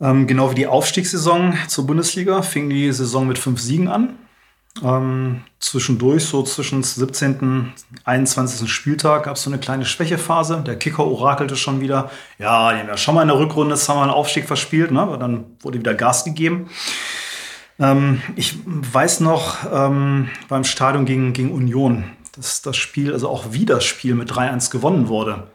Ähm, 0.00 0.26
genau 0.26 0.50
wie 0.50 0.54
die 0.54 0.66
Aufstiegssaison 0.66 1.54
zur 1.68 1.86
Bundesliga 1.86 2.42
fing 2.42 2.70
die 2.70 2.90
Saison 2.92 3.26
mit 3.26 3.38
fünf 3.38 3.60
Siegen 3.60 3.88
an. 3.88 4.16
Ähm, 4.82 5.42
zwischendurch, 5.58 6.24
so 6.24 6.42
zwischen 6.42 6.82
17. 6.82 7.38
und 7.40 7.72
21. 8.04 8.70
Spieltag, 8.70 9.24
gab 9.24 9.36
es 9.36 9.42
so 9.42 9.50
eine 9.50 9.58
kleine 9.58 9.84
Schwächephase. 9.84 10.62
Der 10.66 10.76
Kicker 10.76 11.04
orakelte 11.04 11.56
schon 11.56 11.80
wieder. 11.80 12.10
Ja, 12.38 12.72
die 12.72 12.80
haben 12.80 12.88
ja 12.88 12.96
schon 12.96 13.14
mal 13.14 13.22
in 13.22 13.28
der 13.28 13.38
Rückrunde, 13.38 13.76
haben 13.76 13.98
wir 13.98 14.02
einen 14.02 14.10
Aufstieg 14.10 14.46
verspielt, 14.46 14.90
ne? 14.90 15.00
aber 15.00 15.18
dann 15.18 15.44
wurde 15.60 15.78
wieder 15.78 15.94
Gas 15.94 16.24
gegeben. 16.24 16.70
Ähm, 17.78 18.22
ich 18.36 18.58
weiß 18.64 19.20
noch, 19.20 19.58
ähm, 19.72 20.30
beim 20.48 20.64
Stadion 20.64 21.04
gegen, 21.04 21.32
gegen 21.32 21.52
Union, 21.52 22.04
dass 22.36 22.62
das 22.62 22.76
Spiel, 22.76 23.12
also 23.12 23.28
auch 23.28 23.46
wie 23.50 23.66
das 23.66 23.84
Spiel 23.84 24.14
mit 24.14 24.32
3-1 24.32 24.70
gewonnen 24.70 25.08
wurde 25.08 25.48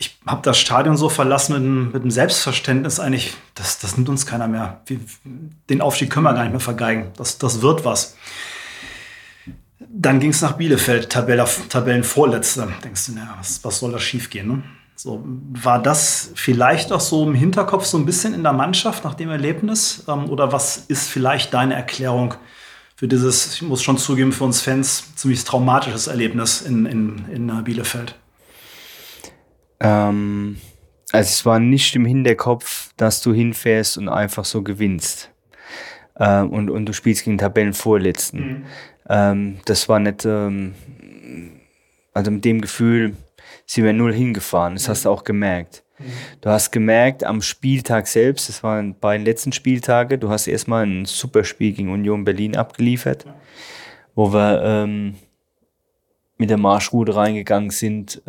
ich 0.00 0.18
habe 0.26 0.40
das 0.42 0.58
Stadion 0.58 0.96
so 0.96 1.10
verlassen 1.10 1.52
mit 1.52 1.62
einem, 1.62 1.92
mit 1.92 2.02
einem 2.02 2.10
Selbstverständnis 2.10 2.98
eigentlich, 2.98 3.34
das, 3.54 3.78
das 3.78 3.98
nimmt 3.98 4.08
uns 4.08 4.24
keiner 4.24 4.48
mehr. 4.48 4.80
Wir, 4.86 4.98
den 5.68 5.82
Aufstieg 5.82 6.10
können 6.10 6.24
wir 6.24 6.32
gar 6.32 6.44
nicht 6.44 6.52
mehr 6.52 6.60
vergeigen. 6.60 7.12
Das, 7.18 7.36
das 7.36 7.60
wird 7.60 7.84
was. 7.84 8.16
Dann 9.78 10.18
ging 10.18 10.30
es 10.30 10.40
nach 10.40 10.52
Bielefeld, 10.52 11.10
Tabelle, 11.10 11.44
Tabellenvorletzte. 11.68 12.68
Denkst 12.82 13.06
du, 13.06 13.12
naja, 13.12 13.34
was, 13.38 13.62
was 13.62 13.78
soll 13.78 13.92
da 13.92 13.98
schiefgehen? 13.98 14.48
Ne? 14.48 14.62
So, 14.96 15.22
war 15.52 15.82
das 15.82 16.30
vielleicht 16.34 16.92
auch 16.92 17.00
so 17.00 17.26
im 17.26 17.34
Hinterkopf 17.34 17.84
so 17.84 17.98
ein 17.98 18.06
bisschen 18.06 18.32
in 18.32 18.42
der 18.42 18.54
Mannschaft 18.54 19.04
nach 19.04 19.14
dem 19.14 19.28
Erlebnis? 19.28 20.04
Ähm, 20.08 20.30
oder 20.30 20.50
was 20.50 20.78
ist 20.78 21.10
vielleicht 21.10 21.52
deine 21.52 21.74
Erklärung 21.74 22.34
für 22.96 23.06
dieses, 23.06 23.54
ich 23.54 23.62
muss 23.62 23.82
schon 23.82 23.98
zugeben, 23.98 24.32
für 24.32 24.44
uns 24.44 24.62
Fans 24.62 25.14
ziemlich 25.14 25.44
traumatisches 25.44 26.06
Erlebnis 26.06 26.62
in, 26.62 26.86
in, 26.86 27.26
in 27.30 27.64
Bielefeld? 27.64 28.14
Ähm, 29.80 30.56
also 31.12 31.28
es 31.28 31.44
war 31.44 31.58
nicht 31.58 31.96
im 31.96 32.04
Hinterkopf, 32.04 32.90
dass 32.96 33.20
du 33.20 33.32
hinfährst 33.32 33.98
und 33.98 34.08
einfach 34.08 34.44
so 34.44 34.62
gewinnst. 34.62 35.30
Ähm, 36.18 36.50
und, 36.50 36.70
und 36.70 36.86
du 36.86 36.92
spielst 36.92 37.24
gegen 37.24 37.38
Tabellenvorletzten. 37.38 38.40
Mhm. 38.40 38.64
Ähm, 39.08 39.58
das 39.64 39.88
war 39.88 39.98
nicht, 39.98 40.24
ähm, 40.24 40.74
also 42.12 42.30
mit 42.30 42.44
dem 42.44 42.60
Gefühl 42.60 43.16
sind 43.66 43.84
wir 43.84 43.92
null 43.92 44.14
hingefahren. 44.14 44.74
Das 44.74 44.86
mhm. 44.86 44.90
hast 44.90 45.04
du 45.04 45.10
auch 45.10 45.24
gemerkt. 45.24 45.82
Mhm. 45.98 46.04
Du 46.42 46.50
hast 46.50 46.70
gemerkt 46.70 47.24
am 47.24 47.42
Spieltag 47.42 48.06
selbst, 48.06 48.48
das 48.48 48.62
waren 48.62 48.94
bei 49.00 49.16
den 49.16 49.24
letzten 49.24 49.50
Tage, 49.80 50.18
du 50.18 50.30
hast 50.30 50.46
erstmal 50.46 50.86
ein 50.86 51.06
super 51.06 51.42
Spiel 51.42 51.72
gegen 51.72 51.90
Union 51.90 52.24
Berlin 52.24 52.56
abgeliefert, 52.56 53.26
wo 54.14 54.32
wir 54.32 54.62
ähm, 54.62 55.16
mit 56.38 56.50
der 56.50 56.58
Marschroute 56.58 57.16
reingegangen 57.16 57.70
sind. 57.70 58.22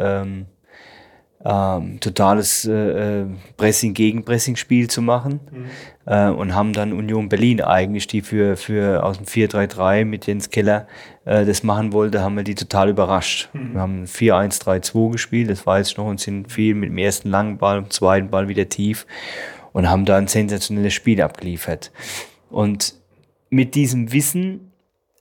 Ähm, 1.44 2.00
totales 2.00 2.66
äh, 2.66 3.22
äh, 3.22 3.26
Pressing 3.58 3.96
gegen 3.96 4.24
Pressing 4.24 4.56
Spiel 4.56 4.88
zu 4.88 5.02
machen 5.02 5.40
mhm. 5.52 5.66
äh, 6.06 6.30
und 6.30 6.54
haben 6.54 6.72
dann 6.72 6.94
Union 6.94 7.30
Berlin 7.30 7.62
eigentlich, 7.62 8.06
die 8.06 8.22
für, 8.22 8.56
für 8.58 9.04
aus 9.04 9.18
dem 9.18 9.26
4-3-3 9.26 10.06
mit 10.06 10.28
Jens 10.28 10.52
Keller 10.52 10.88
äh, 11.26 11.44
das 11.44 11.64
machen 11.64 11.94
wollte, 11.94 12.22
haben 12.22 12.36
wir 12.36 12.44
die 12.44 12.54
total 12.54 12.90
überrascht. 12.90 13.50
Mhm. 13.54 13.74
Wir 13.74 13.82
haben 13.82 14.04
4-1-3-2 14.06 15.12
gespielt, 15.14 15.50
das 15.50 15.66
war 15.66 15.80
jetzt 15.80 15.98
noch 15.98 16.06
und 16.06 16.20
sind 16.20 16.52
viel 16.52 16.76
mit 16.76 16.90
dem 16.90 16.98
ersten 17.00 17.30
langen 17.30 17.58
Ball, 17.58 17.82
dem 17.82 17.90
zweiten 17.90 18.30
Ball 18.30 18.48
wieder 18.48 18.70
tief 18.70 19.08
und 19.74 19.90
haben 19.90 20.06
da 20.06 20.18
ein 20.18 20.28
sensationelles 20.28 20.94
Spiel 20.94 21.24
abgeliefert. 21.24 21.92
Und 22.52 22.94
mit 23.50 23.74
diesem 23.74 24.12
Wissen, 24.14 24.72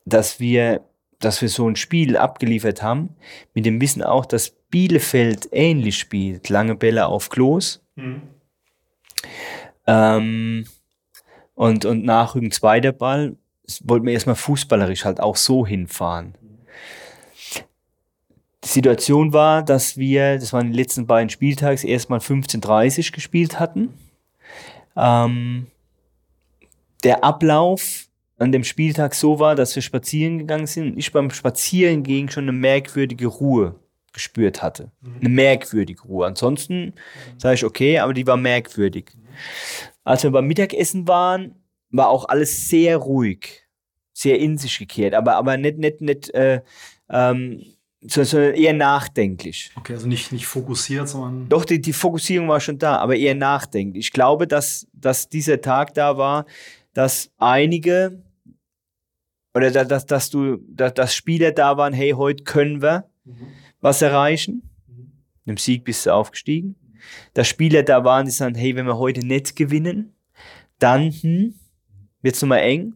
dass 0.04 0.38
wir 0.38 0.82
dass 1.20 1.42
wir 1.42 1.48
so 1.48 1.68
ein 1.68 1.76
Spiel 1.76 2.16
abgeliefert 2.16 2.82
haben, 2.82 3.10
mit 3.54 3.66
dem 3.66 3.80
Wissen 3.80 4.02
auch, 4.02 4.26
dass 4.26 4.50
Bielefeld 4.70 5.48
ähnlich 5.52 5.98
spielt, 5.98 6.48
lange 6.48 6.74
Bälle 6.74 7.06
auf 7.06 7.28
Klos. 7.28 7.82
Mhm. 7.94 8.22
Ähm, 9.86 10.66
und, 11.54 11.84
und 11.84 12.04
nachrücken 12.04 12.50
zweiter 12.50 12.92
Ball, 12.92 13.36
wollten 13.82 14.06
wir 14.06 14.14
erstmal 14.14 14.36
fußballerisch 14.36 15.04
halt 15.04 15.20
auch 15.20 15.36
so 15.36 15.66
hinfahren. 15.66 16.34
Die 18.64 18.68
Situation 18.68 19.32
war, 19.32 19.62
dass 19.62 19.96
wir, 19.96 20.38
das 20.38 20.52
waren 20.52 20.72
die 20.72 20.76
letzten 20.78 21.06
beiden 21.06 21.30
Spieltags, 21.30 21.84
erstmal 21.84 22.20
15:30 22.20 23.12
gespielt 23.12 23.58
hatten. 23.58 23.94
Ähm, 24.96 25.66
der 27.04 27.24
Ablauf 27.24 28.09
an 28.40 28.52
dem 28.52 28.64
Spieltag 28.64 29.14
so 29.14 29.38
war, 29.38 29.54
dass 29.54 29.74
wir 29.74 29.82
spazieren 29.82 30.38
gegangen 30.38 30.66
sind 30.66 30.92
und 30.92 30.98
ich 30.98 31.12
beim 31.12 31.30
Spazierengehen 31.30 32.30
schon 32.30 32.44
eine 32.44 32.52
merkwürdige 32.52 33.26
Ruhe 33.26 33.74
gespürt 34.12 34.62
hatte. 34.62 34.90
Mhm. 35.02 35.16
Eine 35.20 35.28
merkwürdige 35.28 36.02
Ruhe. 36.02 36.26
Ansonsten 36.26 36.86
mhm. 36.86 36.92
sage 37.38 37.56
ich, 37.56 37.64
okay, 37.64 37.98
aber 37.98 38.14
die 38.14 38.26
war 38.26 38.36
merkwürdig. 38.38 39.12
Mhm. 39.14 39.28
Als 40.04 40.22
wir 40.22 40.30
beim 40.30 40.46
Mittagessen 40.46 41.06
waren, 41.06 41.54
war 41.90 42.08
auch 42.08 42.28
alles 42.28 42.68
sehr 42.68 42.96
ruhig, 42.96 43.66
sehr 44.12 44.38
in 44.38 44.56
sich 44.56 44.78
gekehrt, 44.78 45.14
aber, 45.14 45.36
aber 45.36 45.56
nicht, 45.56 45.78
nicht, 45.78 46.00
nicht 46.00 46.30
äh, 46.34 46.62
ähm, 47.10 47.62
sondern 48.02 48.54
eher 48.54 48.72
nachdenklich. 48.72 49.70
Okay, 49.76 49.92
also 49.92 50.06
nicht, 50.06 50.32
nicht 50.32 50.46
fokussiert, 50.46 51.08
sondern. 51.08 51.50
Doch, 51.50 51.66
die, 51.66 51.80
die 51.82 51.92
Fokussierung 51.92 52.48
war 52.48 52.60
schon 52.60 52.78
da, 52.78 52.96
aber 52.96 53.16
eher 53.16 53.34
nachdenklich. 53.34 54.06
Ich 54.06 54.12
glaube, 54.12 54.46
dass, 54.46 54.86
dass 54.94 55.28
dieser 55.28 55.60
Tag 55.60 55.92
da 55.92 56.16
war, 56.16 56.46
dass 56.94 57.30
einige 57.36 58.22
oder 59.54 59.70
dass, 59.70 60.06
dass 60.06 60.30
du, 60.30 60.58
dass, 60.68 60.94
dass 60.94 61.14
Spieler 61.14 61.52
da 61.52 61.76
waren, 61.76 61.92
hey, 61.92 62.10
heute 62.10 62.44
können 62.44 62.82
wir. 62.82 63.10
Mhm 63.24 63.48
was 63.80 64.02
erreichen. 64.02 64.62
Mhm. 64.86 65.12
Mit 65.44 65.56
dem 65.56 65.58
Sieg 65.58 65.84
bist 65.84 66.06
du 66.06 66.14
aufgestiegen. 66.14 66.76
Da 67.34 67.44
Spieler 67.44 67.82
da 67.82 68.04
waren, 68.04 68.26
die 68.26 68.32
sagen, 68.32 68.54
hey, 68.54 68.76
wenn 68.76 68.86
wir 68.86 68.98
heute 68.98 69.26
nicht 69.26 69.56
gewinnen, 69.56 70.14
dann 70.78 71.10
hm, 71.10 71.54
wird 72.22 72.34
es 72.34 72.42
nochmal 72.42 72.60
eng. 72.60 72.94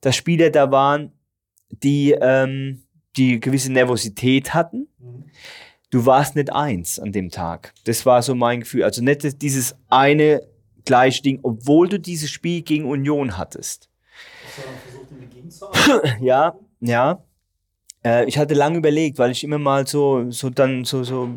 Da 0.00 0.12
Spieler 0.12 0.50
da 0.50 0.70
waren, 0.70 1.12
die, 1.70 2.12
ähm, 2.12 2.82
die 3.16 3.40
gewisse 3.40 3.72
Nervosität 3.72 4.54
hatten. 4.54 4.88
Mhm. 4.98 5.24
Du 5.90 6.06
warst 6.06 6.36
nicht 6.36 6.52
eins 6.52 7.00
an 7.00 7.10
dem 7.10 7.30
Tag. 7.30 7.74
Das 7.84 8.06
war 8.06 8.22
so 8.22 8.36
mein 8.36 8.60
Gefühl. 8.60 8.84
Also 8.84 9.02
nicht 9.02 9.42
dieses 9.42 9.74
eine 9.88 10.40
gleiche 10.84 11.22
Ding, 11.22 11.40
obwohl 11.42 11.88
du 11.88 11.98
dieses 11.98 12.30
Spiel 12.30 12.62
gegen 12.62 12.84
Union 12.84 13.36
hattest. 13.36 13.90
ja, 16.20 16.54
ja. 16.80 17.22
Äh, 18.04 18.24
ich 18.26 18.38
hatte 18.38 18.54
lange 18.54 18.78
überlegt, 18.78 19.18
weil 19.18 19.30
ich 19.30 19.44
immer 19.44 19.58
mal 19.58 19.86
so, 19.86 20.30
so 20.30 20.50
dann 20.50 20.84
so, 20.84 21.04
so 21.04 21.28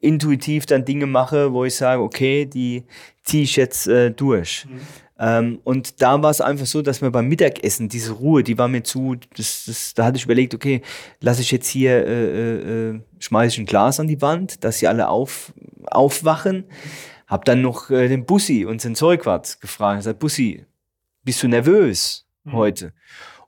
intuitiv 0.00 0.66
dann 0.66 0.84
Dinge 0.84 1.06
mache, 1.06 1.52
wo 1.52 1.64
ich 1.64 1.74
sage, 1.74 2.02
okay, 2.02 2.46
die 2.46 2.84
ziehe 3.22 3.42
ich 3.42 3.56
jetzt 3.56 3.86
äh, 3.86 4.10
durch. 4.10 4.66
Mhm. 4.68 4.80
Ähm, 5.18 5.60
und 5.64 6.02
da 6.02 6.22
war 6.22 6.30
es 6.30 6.40
einfach 6.40 6.66
so, 6.66 6.82
dass 6.82 7.00
mir 7.00 7.10
beim 7.10 7.28
Mittagessen 7.28 7.88
diese 7.88 8.12
Ruhe, 8.12 8.42
die 8.42 8.58
war 8.58 8.68
mir 8.68 8.82
zu, 8.82 9.16
das, 9.36 9.64
das, 9.66 9.94
da 9.94 10.04
hatte 10.04 10.18
ich 10.18 10.24
überlegt, 10.24 10.54
okay, 10.54 10.82
lasse 11.20 11.40
ich 11.40 11.50
jetzt 11.50 11.68
hier, 11.68 12.06
äh, 12.06 12.10
äh, 12.10 12.90
äh 12.90 13.00
schmeiße 13.18 13.54
ich 13.54 13.60
ein 13.60 13.66
Glas 13.66 13.98
an 13.98 14.08
die 14.08 14.20
Wand, 14.20 14.62
dass 14.62 14.78
sie 14.78 14.88
alle 14.88 15.08
auf, 15.08 15.54
aufwachen. 15.86 16.64
Hab 17.26 17.44
dann 17.46 17.62
noch 17.62 17.90
äh, 17.90 18.08
den 18.08 18.26
Bussi, 18.26 18.66
unseren 18.66 18.94
Zeugwart, 18.94 19.60
gefragt. 19.60 20.00
Ich 20.00 20.04
sag, 20.04 20.18
Bussi, 20.18 20.64
bist 21.24 21.42
du 21.42 21.48
nervös 21.48 22.26
mhm. 22.44 22.52
heute? 22.52 22.92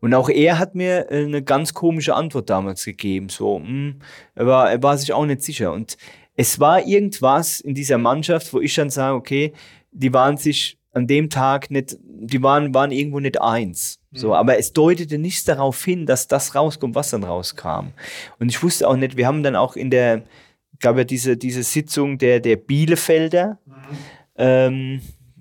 Und 0.00 0.14
auch 0.14 0.28
er 0.28 0.58
hat 0.58 0.74
mir 0.74 1.10
äh, 1.10 1.24
eine 1.24 1.42
ganz 1.42 1.74
komische 1.74 2.14
Antwort 2.14 2.50
damals 2.50 2.84
gegeben. 2.84 3.28
So, 3.28 3.58
mh, 3.58 3.66
hm, 3.66 4.00
er, 4.34 4.46
war, 4.46 4.70
er 4.70 4.82
war 4.82 4.96
sich 4.96 5.12
auch 5.12 5.26
nicht 5.26 5.42
sicher. 5.42 5.72
Und 5.72 5.96
es 6.36 6.60
war 6.60 6.86
irgendwas 6.86 7.60
in 7.60 7.74
dieser 7.74 7.98
Mannschaft, 7.98 8.52
wo 8.52 8.60
ich 8.60 8.74
dann 8.74 8.90
sage, 8.90 9.16
okay, 9.16 9.52
die 9.90 10.12
waren 10.12 10.36
sich 10.36 10.78
an 10.92 11.06
dem 11.06 11.30
Tag 11.30 11.70
nicht, 11.70 11.96
die 12.00 12.42
waren, 12.42 12.74
waren 12.74 12.92
irgendwo 12.92 13.20
nicht 13.20 13.40
eins. 13.40 14.00
So, 14.12 14.28
mhm. 14.28 14.34
aber 14.34 14.58
es 14.58 14.72
deutete 14.72 15.18
nichts 15.18 15.44
darauf 15.44 15.84
hin, 15.84 16.06
dass 16.06 16.28
das 16.28 16.54
rauskommt, 16.54 16.94
was 16.94 17.10
dann 17.10 17.24
rauskam. 17.24 17.88
Und 18.38 18.48
ich 18.48 18.62
wusste 18.62 18.88
auch 18.88 18.96
nicht, 18.96 19.16
wir 19.16 19.26
haben 19.26 19.42
dann 19.42 19.56
auch 19.56 19.76
in 19.76 19.90
der, 19.90 20.22
gab 20.80 20.96
ja 20.96 21.04
diese, 21.04 21.36
diese 21.36 21.62
Sitzung 21.62 22.18
der, 22.18 22.40
der 22.40 22.56
Bielefelder, 22.56 23.58
mhm. 23.66 23.72
ähm, 24.36 25.00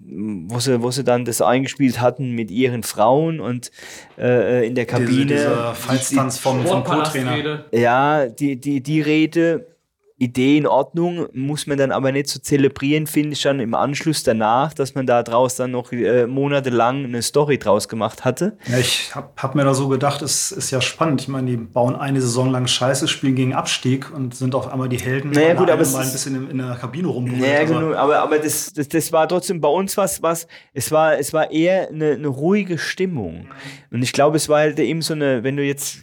wo 0.10 0.60
sie, 0.60 0.82
wo 0.82 0.92
sie 0.92 1.04
dann 1.04 1.26
das 1.26 1.42
eingespielt 1.42 2.00
hatten 2.00 2.32
mit 2.32 2.50
ihren 2.52 2.84
Frauen 2.84 3.40
und 3.40 3.72
äh, 4.18 4.66
in 4.66 4.76
der 4.76 4.86
Kabine. 4.86 5.26
Diese, 5.26 5.50
diese 5.50 5.76
Fallstanz 5.76 6.38
vom, 6.38 6.66
vom 6.66 6.84
Co-Trainer. 6.84 7.66
Ja, 7.72 8.28
die, 8.28 8.60
die, 8.60 8.82
die 8.82 9.02
Rede 9.02 9.77
Idee 10.20 10.58
in 10.58 10.66
Ordnung, 10.66 11.28
muss 11.34 11.68
man 11.68 11.78
dann 11.78 11.92
aber 11.92 12.12
nicht 12.12 12.28
so 12.28 12.40
zelebrieren, 12.40 13.06
finde 13.06 13.34
ich 13.34 13.42
dann 13.44 13.60
im 13.60 13.76
Anschluss 13.76 14.24
danach, 14.24 14.74
dass 14.74 14.96
man 14.96 15.06
da 15.06 15.22
draus 15.22 15.56
dann 15.56 15.70
noch 15.70 15.92
äh, 15.92 16.26
monatelang 16.26 17.06
eine 17.06 17.22
Story 17.22 17.60
draus 17.60 17.88
gemacht 17.88 18.26
hatte. 18.26 18.58
Ja, 18.68 18.80
ich 18.80 19.14
habe 19.14 19.30
hab 19.38 19.54
mir 19.54 19.64
da 19.64 19.76
so 19.76 19.88
gedacht, 19.88 20.24
es 20.24 20.52
ist 20.52 20.72
ja 20.72 20.82
spannend. 20.82 21.22
Ich 21.22 21.28
meine, 21.28 21.52
die 21.52 21.58
bauen 21.58 21.96
eine 21.96 22.20
Saison 22.20 22.50
lang 22.50 22.66
Scheiße, 22.66 23.08
spielen 23.08 23.36
gegen 23.36 23.54
Abstieg 23.54 24.12
und 24.12 24.34
sind 24.34 24.56
auf 24.56 24.68
einmal 24.68 24.90
die 24.90 25.00
Helden. 25.00 25.30
Naja, 25.30 25.54
gut, 25.54 25.70
aber 25.70 25.86
mal 25.86 26.04
ein 26.04 26.12
bisschen 26.12 26.36
in, 26.36 26.50
in 26.50 26.58
der 26.58 26.76
Kabine 26.78 27.10
rum. 27.10 27.26
Naja, 27.26 27.66
genau, 27.66 27.94
aber, 27.94 28.18
aber 28.20 28.40
das, 28.40 28.74
das, 28.74 28.88
das 28.88 29.12
war 29.12 29.28
trotzdem 29.28 29.62
bei 29.62 29.70
uns 29.70 29.98
was, 29.98 30.24
was 30.24 30.48
es 30.74 30.92
war, 30.92 31.20
es 31.20 31.32
war 31.32 31.52
eher 31.52 31.90
eine, 31.90 32.14
eine 32.14 32.28
ruhige 32.28 32.80
Stimmung. 32.80 33.50
Und 33.92 34.02
ich 34.02 34.14
glaube, 34.14 34.38
es 34.38 34.50
war 34.50 34.62
halt 34.62 34.80
eben 34.80 35.04
so 35.04 35.14
eine, 35.14 35.44
wenn 35.44 35.58
du 35.58 35.64
jetzt 35.64 36.00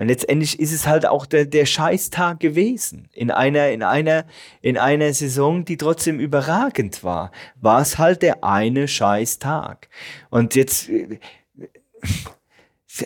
und 0.00 0.08
letztendlich 0.08 0.58
ist 0.58 0.72
es 0.72 0.86
halt 0.86 1.04
auch 1.04 1.26
der, 1.26 1.44
der 1.44 1.66
Scheißtag 1.66 2.40
gewesen. 2.40 3.10
In 3.12 3.30
einer, 3.30 3.68
in 3.68 3.82
einer, 3.82 4.24
in 4.62 4.78
einer 4.78 5.12
Saison, 5.12 5.66
die 5.66 5.76
trotzdem 5.76 6.20
überragend 6.20 7.04
war, 7.04 7.30
war 7.60 7.82
es 7.82 7.98
halt 7.98 8.22
der 8.22 8.42
eine 8.42 8.88
Scheißtag. 8.88 9.90
Und 10.30 10.54
jetzt, 10.54 10.88
äh, 10.88 11.18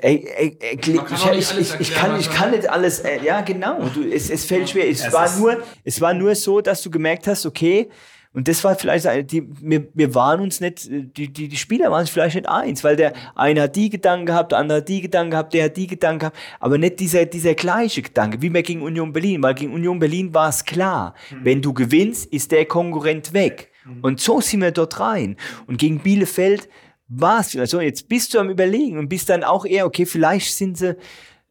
Ey, 0.00 0.26
ey, 0.36 0.56
ey, 0.60 0.78
ich, 0.80 0.88
ich, 0.88 1.58
ich, 1.58 1.80
ich, 1.80 1.94
kann, 1.94 2.18
ich 2.18 2.30
kann 2.30 2.52
nicht 2.52 2.70
alles, 2.70 3.00
äh, 3.00 3.22
ja 3.22 3.42
genau, 3.42 3.80
du, 3.88 4.02
es, 4.02 4.30
es 4.30 4.44
fällt 4.44 4.70
schwer. 4.70 4.88
Es, 4.88 5.04
es 5.04 5.12
war 5.12 5.36
nur, 5.36 5.62
es 5.84 6.00
war 6.00 6.14
nur 6.14 6.34
so, 6.34 6.60
dass 6.60 6.80
du 6.80 6.90
gemerkt 6.90 7.26
hast, 7.26 7.44
okay, 7.44 7.90
und 8.34 8.48
das 8.48 8.64
war 8.64 8.74
vielleicht, 8.74 9.06
die, 9.30 9.48
wir, 9.62 9.86
wir 9.94 10.14
waren 10.16 10.40
uns 10.40 10.60
nicht, 10.60 10.90
die, 10.90 11.32
die, 11.32 11.48
die 11.48 11.56
Spieler 11.56 11.92
waren 11.92 12.04
sich 12.04 12.12
vielleicht 12.12 12.34
nicht 12.34 12.48
eins, 12.48 12.82
weil 12.82 12.96
der 12.96 13.12
eine 13.36 13.62
hat 13.62 13.76
die 13.76 13.90
Gedanken 13.90 14.26
gehabt, 14.26 14.50
der 14.50 14.58
andere 14.58 14.78
hat 14.78 14.88
die 14.88 15.00
Gedanken 15.00 15.30
gehabt, 15.30 15.54
der 15.54 15.66
hat 15.66 15.76
die 15.76 15.86
Gedanken 15.86 16.18
gehabt, 16.18 16.36
aber 16.58 16.76
nicht 16.76 16.99
dieser, 16.99 17.26
dieser 17.26 17.54
gleiche 17.54 18.02
Gedanke, 18.02 18.42
wie 18.42 18.52
wir 18.52 18.64
gegen 18.64 18.82
Union 18.82 19.12
Berlin, 19.12 19.40
weil 19.40 19.54
gegen 19.54 19.73
Union 19.73 20.00
Berlin 20.00 20.34
war 20.34 20.49
es 20.49 20.64
klar, 20.64 21.14
mhm. 21.30 21.44
wenn 21.44 21.62
du 21.62 21.73
gewinnst, 21.73 22.26
ist 22.26 22.50
der 22.50 22.64
Konkurrent 22.64 23.32
weg. 23.32 23.70
Mhm. 23.84 24.00
Und 24.02 24.20
so 24.20 24.40
sind 24.40 24.62
wir 24.62 24.73
dort 24.73 24.99
rein. 24.99 25.36
Und 25.68 25.78
gegen 25.78 26.00
Bielefeld 26.00 26.68
war 27.06 27.38
es, 27.38 27.56
also 27.56 27.80
jetzt 27.80 28.08
bist 28.08 28.34
du 28.34 28.40
am 28.40 28.50
Überlegen 28.50 28.99
und 28.99 29.08
bist 29.08 29.28
dann 29.28 29.44
auch 29.44 29.64
eher, 29.64 29.86
okay, 29.86 30.06
vielleicht 30.06 30.52
sind 30.56 30.76
sie, 30.76 30.97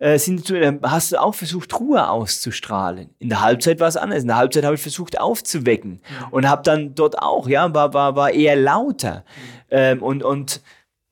äh, 0.04 0.20
sind 0.20 0.50
du, 0.50 0.60
äh, 0.60 0.78
hast 0.84 1.14
du 1.14 1.22
auch 1.22 1.34
versucht, 1.34 1.80
Ruhe 1.80 2.10
auszustrahlen. 2.10 3.12
In 3.20 3.30
der 3.30 3.40
Halbzeit 3.40 3.80
war 3.80 3.88
es 3.88 3.96
anders. 3.96 4.24
In 4.24 4.28
der 4.28 4.36
Halbzeit 4.36 4.66
habe 4.66 4.76
ich 4.76 4.82
versucht, 4.82 5.18
aufzuwecken 5.18 6.02
ja. 6.20 6.28
und 6.30 6.50
habe 6.50 6.62
dann 6.62 6.94
dort 6.94 7.20
auch, 7.20 7.48
ja, 7.48 7.74
war, 7.74 7.94
war, 7.94 8.16
war 8.18 8.32
eher 8.32 8.58
lauter. 8.58 9.24
Mhm. 9.24 9.52
Ähm, 9.72 10.04
und, 10.04 10.24
und 10.24 10.62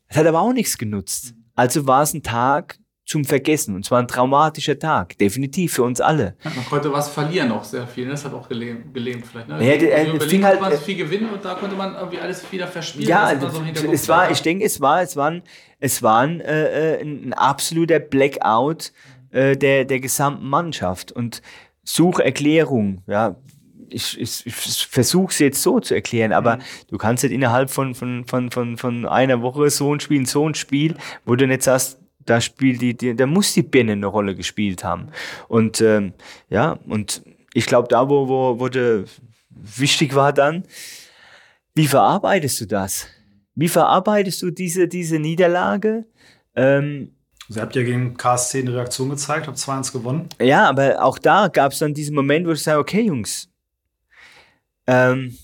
es 0.08 0.18
hat 0.18 0.28
aber 0.28 0.42
auch 0.42 0.52
nichts 0.52 0.78
genutzt. 0.78 1.34
Also 1.56 1.88
war 1.88 2.02
es 2.02 2.14
ein 2.14 2.22
Tag, 2.22 2.80
zum 3.12 3.26
Vergessen. 3.26 3.76
Und 3.76 3.84
zwar 3.84 4.00
ein 4.00 4.08
traumatischer 4.08 4.80
Tag, 4.80 5.18
definitiv 5.18 5.74
für 5.74 5.84
uns 5.84 6.00
alle. 6.00 6.36
man 6.44 6.66
konnte 6.66 6.94
was 6.94 7.10
verlieren 7.10 7.52
auch 7.52 7.66
sehr 7.66 7.86
viel. 7.86 8.06
Ne? 8.06 8.12
Das 8.12 8.24
hat 8.24 8.34
auch 8.34 8.48
gelähmt, 8.48 8.94
gelähmt 8.94 9.26
vielleicht. 9.28 9.50
Ne? 9.50 9.56
Ja, 9.56 9.78
der, 9.78 10.14
äh, 10.16 10.20
fing 10.22 10.46
halt, 10.46 10.62
man 10.62 10.72
viel 10.78 10.96
gewinnen 10.96 11.30
und 11.30 11.44
da 11.44 11.56
konnte 11.56 11.76
man 11.76 11.94
irgendwie 11.96 12.20
alles 12.20 12.50
wieder 12.50 12.68
verspielen. 12.68 13.10
Ja, 13.10 13.38
so 13.38 13.62
es 13.92 14.08
war, 14.08 14.32
ich 14.32 14.42
denke, 14.42 14.64
es 14.64 14.80
war, 14.80 15.02
es 15.02 15.18
war, 15.18 15.30
ein, 15.30 15.44
es 15.82 16.02
war 16.02 16.22
ein, 16.22 16.40
äh, 16.40 16.94
äh 16.96 17.02
ein 17.02 17.34
absoluter 17.34 18.00
Blackout 18.00 18.94
äh, 19.32 19.58
der, 19.58 19.84
der 19.84 20.00
gesamten 20.00 20.48
Mannschaft. 20.48 21.12
Und 21.12 21.42
Sucherklärung, 21.84 23.04
ja, 23.08 23.36
ich, 23.90 24.22
ich, 24.22 24.46
ich 24.46 24.56
versuche 24.88 25.32
es 25.32 25.40
jetzt 25.40 25.62
so 25.62 25.82
zu 25.82 25.94
erklären, 25.96 26.32
aber 26.32 26.56
mhm. 26.56 26.62
du 26.88 26.98
kannst 26.98 27.24
nicht 27.24 27.34
innerhalb 27.34 27.70
von, 27.70 27.94
von, 27.94 28.24
von, 28.26 28.52
von, 28.52 28.78
von 28.78 29.06
einer 29.06 29.42
Woche 29.42 29.70
so 29.70 29.94
ein 29.94 30.00
Spiel, 30.00 30.26
so 30.26 30.48
ein 30.48 30.56
Spiel, 30.56 30.96
wo 31.26 31.36
du 31.36 31.46
nicht 31.46 31.64
sagst, 31.64 32.01
da 32.26 32.42
spielt 32.42 32.82
die, 32.82 32.96
die, 32.96 33.16
da 33.16 33.26
muss 33.26 33.54
die 33.54 33.64
Birne 33.64 33.94
eine 33.94 34.08
Rolle 34.08 34.36
gespielt 34.36 34.84
haben. 34.84 35.08
Und 35.48 35.82
ähm, 35.82 36.14
ja, 36.50 36.80
und 36.88 37.24
ich 37.54 37.66
glaube, 37.66 37.88
da, 37.88 38.10
wo, 38.10 38.28
wo, 38.28 38.60
wo 38.60 38.70
de, 38.70 39.06
wichtig 39.50 40.16
war 40.16 40.34
dann, 40.34 40.64
wie 41.76 41.88
verarbeitest 41.88 42.62
du 42.62 42.66
das? 42.68 43.08
Wie 43.56 43.70
verarbeitest 43.70 44.42
du 44.42 44.52
diese, 44.52 44.88
diese 44.88 45.20
Niederlage? 45.20 46.06
Ähm, 46.56 47.16
also 47.48 47.60
ihr 47.60 47.64
habt 47.64 47.76
ja 47.76 47.84
gegen 47.84 48.16
KSC 48.16 48.60
eine 48.60 48.76
Reaktion 48.76 49.10
gezeigt, 49.10 49.48
habt 49.48 49.58
2-1 49.58 49.92
gewonnen. 49.92 50.30
Ja, 50.42 50.70
aber 50.70 51.04
auch 51.04 51.18
da 51.20 51.48
gab 51.48 51.74
es 51.74 51.80
dann 51.80 51.94
diesen 51.94 52.16
Moment, 52.16 52.48
wo 52.48 52.52
ich 52.52 52.64
sage, 52.64 52.80
okay, 52.80 53.02
Jungs, 53.02 53.50
ähm, 54.88 55.38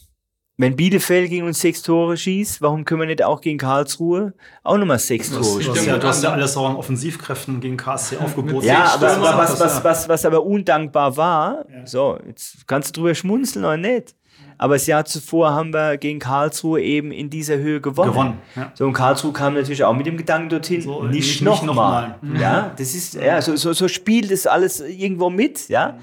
wenn 0.60 0.76
Bielefeld 0.76 1.30
gegen 1.30 1.46
uns 1.46 1.62
sechs 1.62 1.84
Tore 1.84 2.18
schießt, 2.18 2.62
warum 2.62 2.84
können 2.84 3.02
wir 3.02 3.08
nicht 3.08 3.24
auch 3.24 3.42
gegen 3.42 3.60
Karlsruhe 3.60 4.34
auch 4.64 4.78
nochmal 4.78 4.98
sechs 4.98 5.30
das, 5.30 5.40
Tore 5.40 5.62
schießen? 5.62 5.86
Ja, 5.86 5.98
du 6.00 6.08
hast 6.08 6.24
ja 6.24 6.32
alles 6.32 6.58
auch 6.58 6.68
an 6.68 6.76
Offensivkräften 6.76 7.60
gegen 7.60 7.78
KSC 7.78 8.18
aufgeboten. 8.18 8.68
Ja, 8.68 8.94
aber, 8.96 9.12
aber 9.12 9.38
was, 9.38 9.60
was, 9.60 9.84
was, 9.84 10.10
was 10.10 10.26
aber 10.26 10.44
undankbar 10.44 11.16
war, 11.16 11.66
ja. 11.72 11.86
so, 11.86 12.18
jetzt 12.26 12.68
kannst 12.68 12.90
du 12.90 13.02
drüber 13.02 13.14
schmunzeln 13.14 13.66
oder 13.66 13.78
nicht. 13.78 14.16
Aber 14.60 14.74
das 14.74 14.88
Jahr 14.88 15.06
zuvor 15.06 15.52
haben 15.52 15.72
wir 15.72 15.98
gegen 15.98 16.18
Karlsruhe 16.18 16.82
eben 16.82 17.12
in 17.12 17.30
dieser 17.30 17.58
Höhe 17.58 17.80
gewonnen. 17.80 18.10
gewonnen 18.10 18.38
ja. 18.56 18.72
So, 18.74 18.86
und 18.86 18.94
Karlsruhe 18.94 19.32
kam 19.32 19.54
natürlich 19.54 19.84
auch 19.84 19.94
mit 19.94 20.08
dem 20.08 20.18
Gedanken 20.18 20.50
dorthin, 20.50 20.82
so, 20.82 21.04
nicht, 21.04 21.42
nicht 21.42 21.64
nochmal. 21.64 22.16
Noch 22.22 22.34
mal. 22.34 22.42
ja, 22.42 22.72
das 22.76 22.96
ist, 22.96 23.14
ja, 23.14 23.40
so, 23.44 23.56
so, 23.56 23.74
so 23.74 23.88
spielt 23.88 24.32
das 24.32 24.48
alles 24.48 24.80
irgendwo 24.80 25.30
mit, 25.30 25.70
ja. 25.70 26.00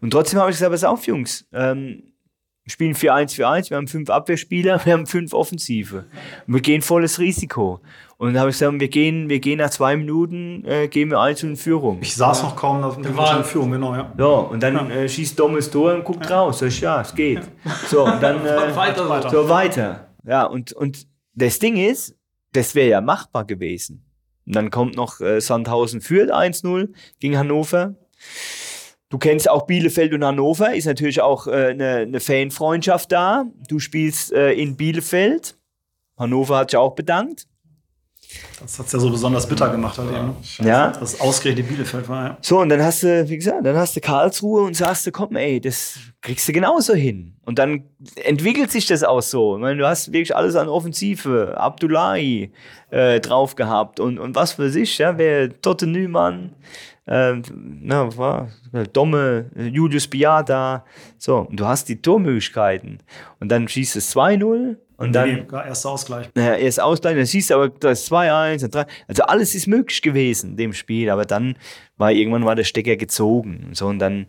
Und 0.00 0.10
trotzdem 0.10 0.40
habe 0.40 0.50
ich 0.50 0.56
gesagt, 0.56 0.72
pass 0.72 0.84
auf, 0.84 1.06
Jungs, 1.06 1.46
ähm, 1.52 2.07
wir 2.68 2.72
spielen 2.72 2.94
4-1-4-1, 2.94 3.70
wir 3.70 3.78
haben 3.78 3.88
fünf 3.88 4.10
Abwehrspieler, 4.10 4.80
wir 4.84 4.92
haben 4.92 5.06
fünf 5.06 5.32
Offensive. 5.32 6.04
Und 6.46 6.54
wir 6.54 6.60
gehen 6.60 6.82
volles 6.82 7.18
Risiko. 7.18 7.80
Und 8.18 8.34
dann 8.34 8.40
habe 8.40 8.50
ich 8.50 8.58
gesagt, 8.58 8.78
wir 8.78 8.88
gehen, 8.88 9.30
wir 9.30 9.38
gehen 9.38 9.58
nach 9.58 9.70
zwei 9.70 9.96
Minuten, 9.96 10.64
äh, 10.66 10.88
gehen 10.88 11.10
wir 11.10 11.18
eins 11.18 11.42
in 11.42 11.56
Führung. 11.56 11.98
Ich 12.02 12.14
saß 12.14 12.42
noch 12.42 12.56
kaum 12.56 12.82
auf 12.82 13.00
der 13.00 13.44
Führung, 13.44 13.70
genau, 13.70 13.94
ja. 13.94 14.12
Ja, 14.18 14.24
und 14.24 14.62
dann 14.62 14.74
ja. 14.74 14.96
Äh, 14.96 15.08
schießt 15.08 15.38
Dommes 15.38 15.70
Tor 15.70 15.94
und 15.94 16.04
guckt 16.04 16.28
ja. 16.28 16.40
raus. 16.40 16.58
Sag 16.58 16.68
ich, 16.68 16.80
ja, 16.80 17.00
es 17.00 17.14
geht. 17.14 17.40
Ja. 17.64 17.74
So, 17.86 18.04
und 18.04 18.22
dann 18.22 18.44
äh, 18.46 18.76
weiter, 18.76 19.30
so 19.30 19.48
weiter. 19.48 20.08
Ja, 20.26 20.44
und, 20.44 20.72
und 20.74 21.06
das 21.34 21.58
Ding 21.58 21.76
ist, 21.76 22.16
das 22.52 22.74
wäre 22.74 22.90
ja 22.90 23.00
machbar 23.00 23.46
gewesen. 23.46 24.04
Und 24.46 24.56
dann 24.56 24.70
kommt 24.70 24.94
noch 24.94 25.20
äh, 25.20 25.40
Sandhausen 25.40 26.02
führt 26.02 26.30
1-0 26.30 26.88
gegen 27.18 27.38
Hannover. 27.38 27.94
Du 29.10 29.16
kennst 29.16 29.48
auch 29.48 29.66
Bielefeld 29.66 30.12
und 30.12 30.24
Hannover, 30.24 30.74
ist 30.74 30.84
natürlich 30.84 31.22
auch 31.22 31.46
äh, 31.46 31.68
eine, 31.68 31.96
eine 31.96 32.20
Fanfreundschaft 32.20 33.10
da. 33.10 33.46
Du 33.68 33.78
spielst 33.78 34.32
äh, 34.32 34.52
in 34.52 34.76
Bielefeld. 34.76 35.56
Hannover 36.18 36.58
hat 36.58 36.70
sich 36.70 36.78
auch 36.78 36.94
bedankt. 36.94 37.46
Das 38.60 38.78
hat 38.78 38.86
es 38.86 38.92
ja 38.92 38.98
so 38.98 39.10
besonders 39.10 39.48
bitter 39.48 39.70
gemacht 39.70 39.96
halt 39.96 40.10
eben. 40.10 40.36
Ja. 40.58 40.90
Das 40.90 41.18
ausgerechnet 41.18 41.66
Bielefeld 41.68 42.08
war, 42.08 42.24
ja. 42.26 42.38
So, 42.42 42.60
und 42.60 42.68
dann 42.68 42.82
hast 42.82 43.02
du, 43.02 43.26
wie 43.28 43.38
gesagt, 43.38 43.64
dann 43.64 43.76
hast 43.76 43.96
du 43.96 44.00
Karlsruhe 44.00 44.62
und 44.62 44.74
sagst 44.74 45.06
du, 45.06 45.12
komm, 45.12 45.36
ey, 45.36 45.60
das 45.60 45.98
kriegst 46.20 46.46
du 46.46 46.52
genauso 46.52 46.92
hin. 46.92 47.36
Und 47.46 47.58
dann 47.58 47.84
entwickelt 48.16 48.70
sich 48.70 48.84
das 48.84 49.02
auch 49.02 49.22
so. 49.22 49.56
Ich 49.56 49.62
meine, 49.62 49.78
du 49.78 49.86
hast 49.86 50.12
wirklich 50.12 50.36
alles 50.36 50.56
an 50.56 50.68
Offensive, 50.68 51.54
Abdullahi 51.56 52.52
äh, 52.90 53.20
drauf 53.20 53.54
gehabt 53.54 53.98
und, 54.00 54.18
und 54.18 54.34
was 54.34 54.52
für 54.52 54.68
sich, 54.68 54.98
ja, 54.98 55.16
wer 55.16 55.60
Totte 55.62 55.86
Nümann, 55.86 56.54
äh, 57.08 57.40
na, 57.54 58.16
war, 58.16 58.48
Domme, 58.92 59.50
Julius 59.56 60.06
Biada, 60.06 60.84
so, 61.16 61.38
und 61.38 61.58
du 61.58 61.64
hast 61.66 61.88
die 61.88 62.00
Tormöglichkeiten. 62.00 62.98
Und 63.40 63.50
dann 63.50 63.66
schießt 63.66 63.96
es 63.96 64.14
2-0 64.14 64.76
Und 64.98 65.12
dann, 65.12 65.28
nee, 65.28 65.46
erster 65.50 65.90
Ausgleich. 65.90 66.28
Naja, 66.34 66.54
erst 66.56 66.80
Ausgleich, 66.80 67.16
dann 67.16 67.24
siehst 67.24 67.50
du 67.50 67.54
aber, 67.54 67.68
das 67.70 68.02
ist 68.02 68.12
2-1, 68.12 68.68
3. 68.68 68.86
Also 69.06 69.22
alles 69.22 69.54
ist 69.54 69.66
möglich 69.66 70.02
gewesen 70.02 70.50
in 70.50 70.56
dem 70.56 70.72
Spiel, 70.72 71.08
aber 71.08 71.24
dann 71.24 71.56
war 71.96 72.12
irgendwann 72.12 72.44
war 72.44 72.54
der 72.54 72.64
Stecker 72.64 72.96
gezogen. 72.96 73.70
So, 73.72 73.86
und 73.86 74.00
dann, 74.00 74.26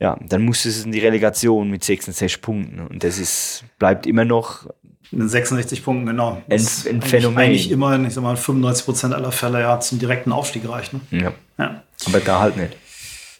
ja, 0.00 0.18
dann 0.26 0.42
musste 0.42 0.68
es 0.68 0.84
in 0.84 0.92
die 0.92 1.00
Relegation 1.00 1.70
mit 1.70 1.84
66 1.84 2.40
Punkten. 2.40 2.80
Und 2.86 3.04
das 3.04 3.18
ist, 3.18 3.64
bleibt 3.78 4.06
immer 4.06 4.24
noch. 4.24 4.68
In 5.12 5.28
66 5.28 5.84
Punkten, 5.84 6.06
genau. 6.06 6.42
Ein, 6.48 6.66
ein 6.88 7.02
Phänomen. 7.02 7.38
Eigentlich 7.38 7.70
immer, 7.70 7.98
ich 8.04 8.14
sag 8.14 8.22
mal, 8.22 8.36
95 8.36 8.84
Prozent 8.84 9.14
aller 9.14 9.32
Fälle 9.32 9.60
ja 9.60 9.78
zum 9.80 9.98
direkten 9.98 10.32
Aufstieg 10.32 10.68
reicht. 10.68 10.92
Ne? 10.92 11.00
Ja. 11.10 11.32
ja. 11.58 11.82
Aber 12.06 12.20
da 12.20 12.40
halt 12.40 12.56
nicht. 12.56 12.76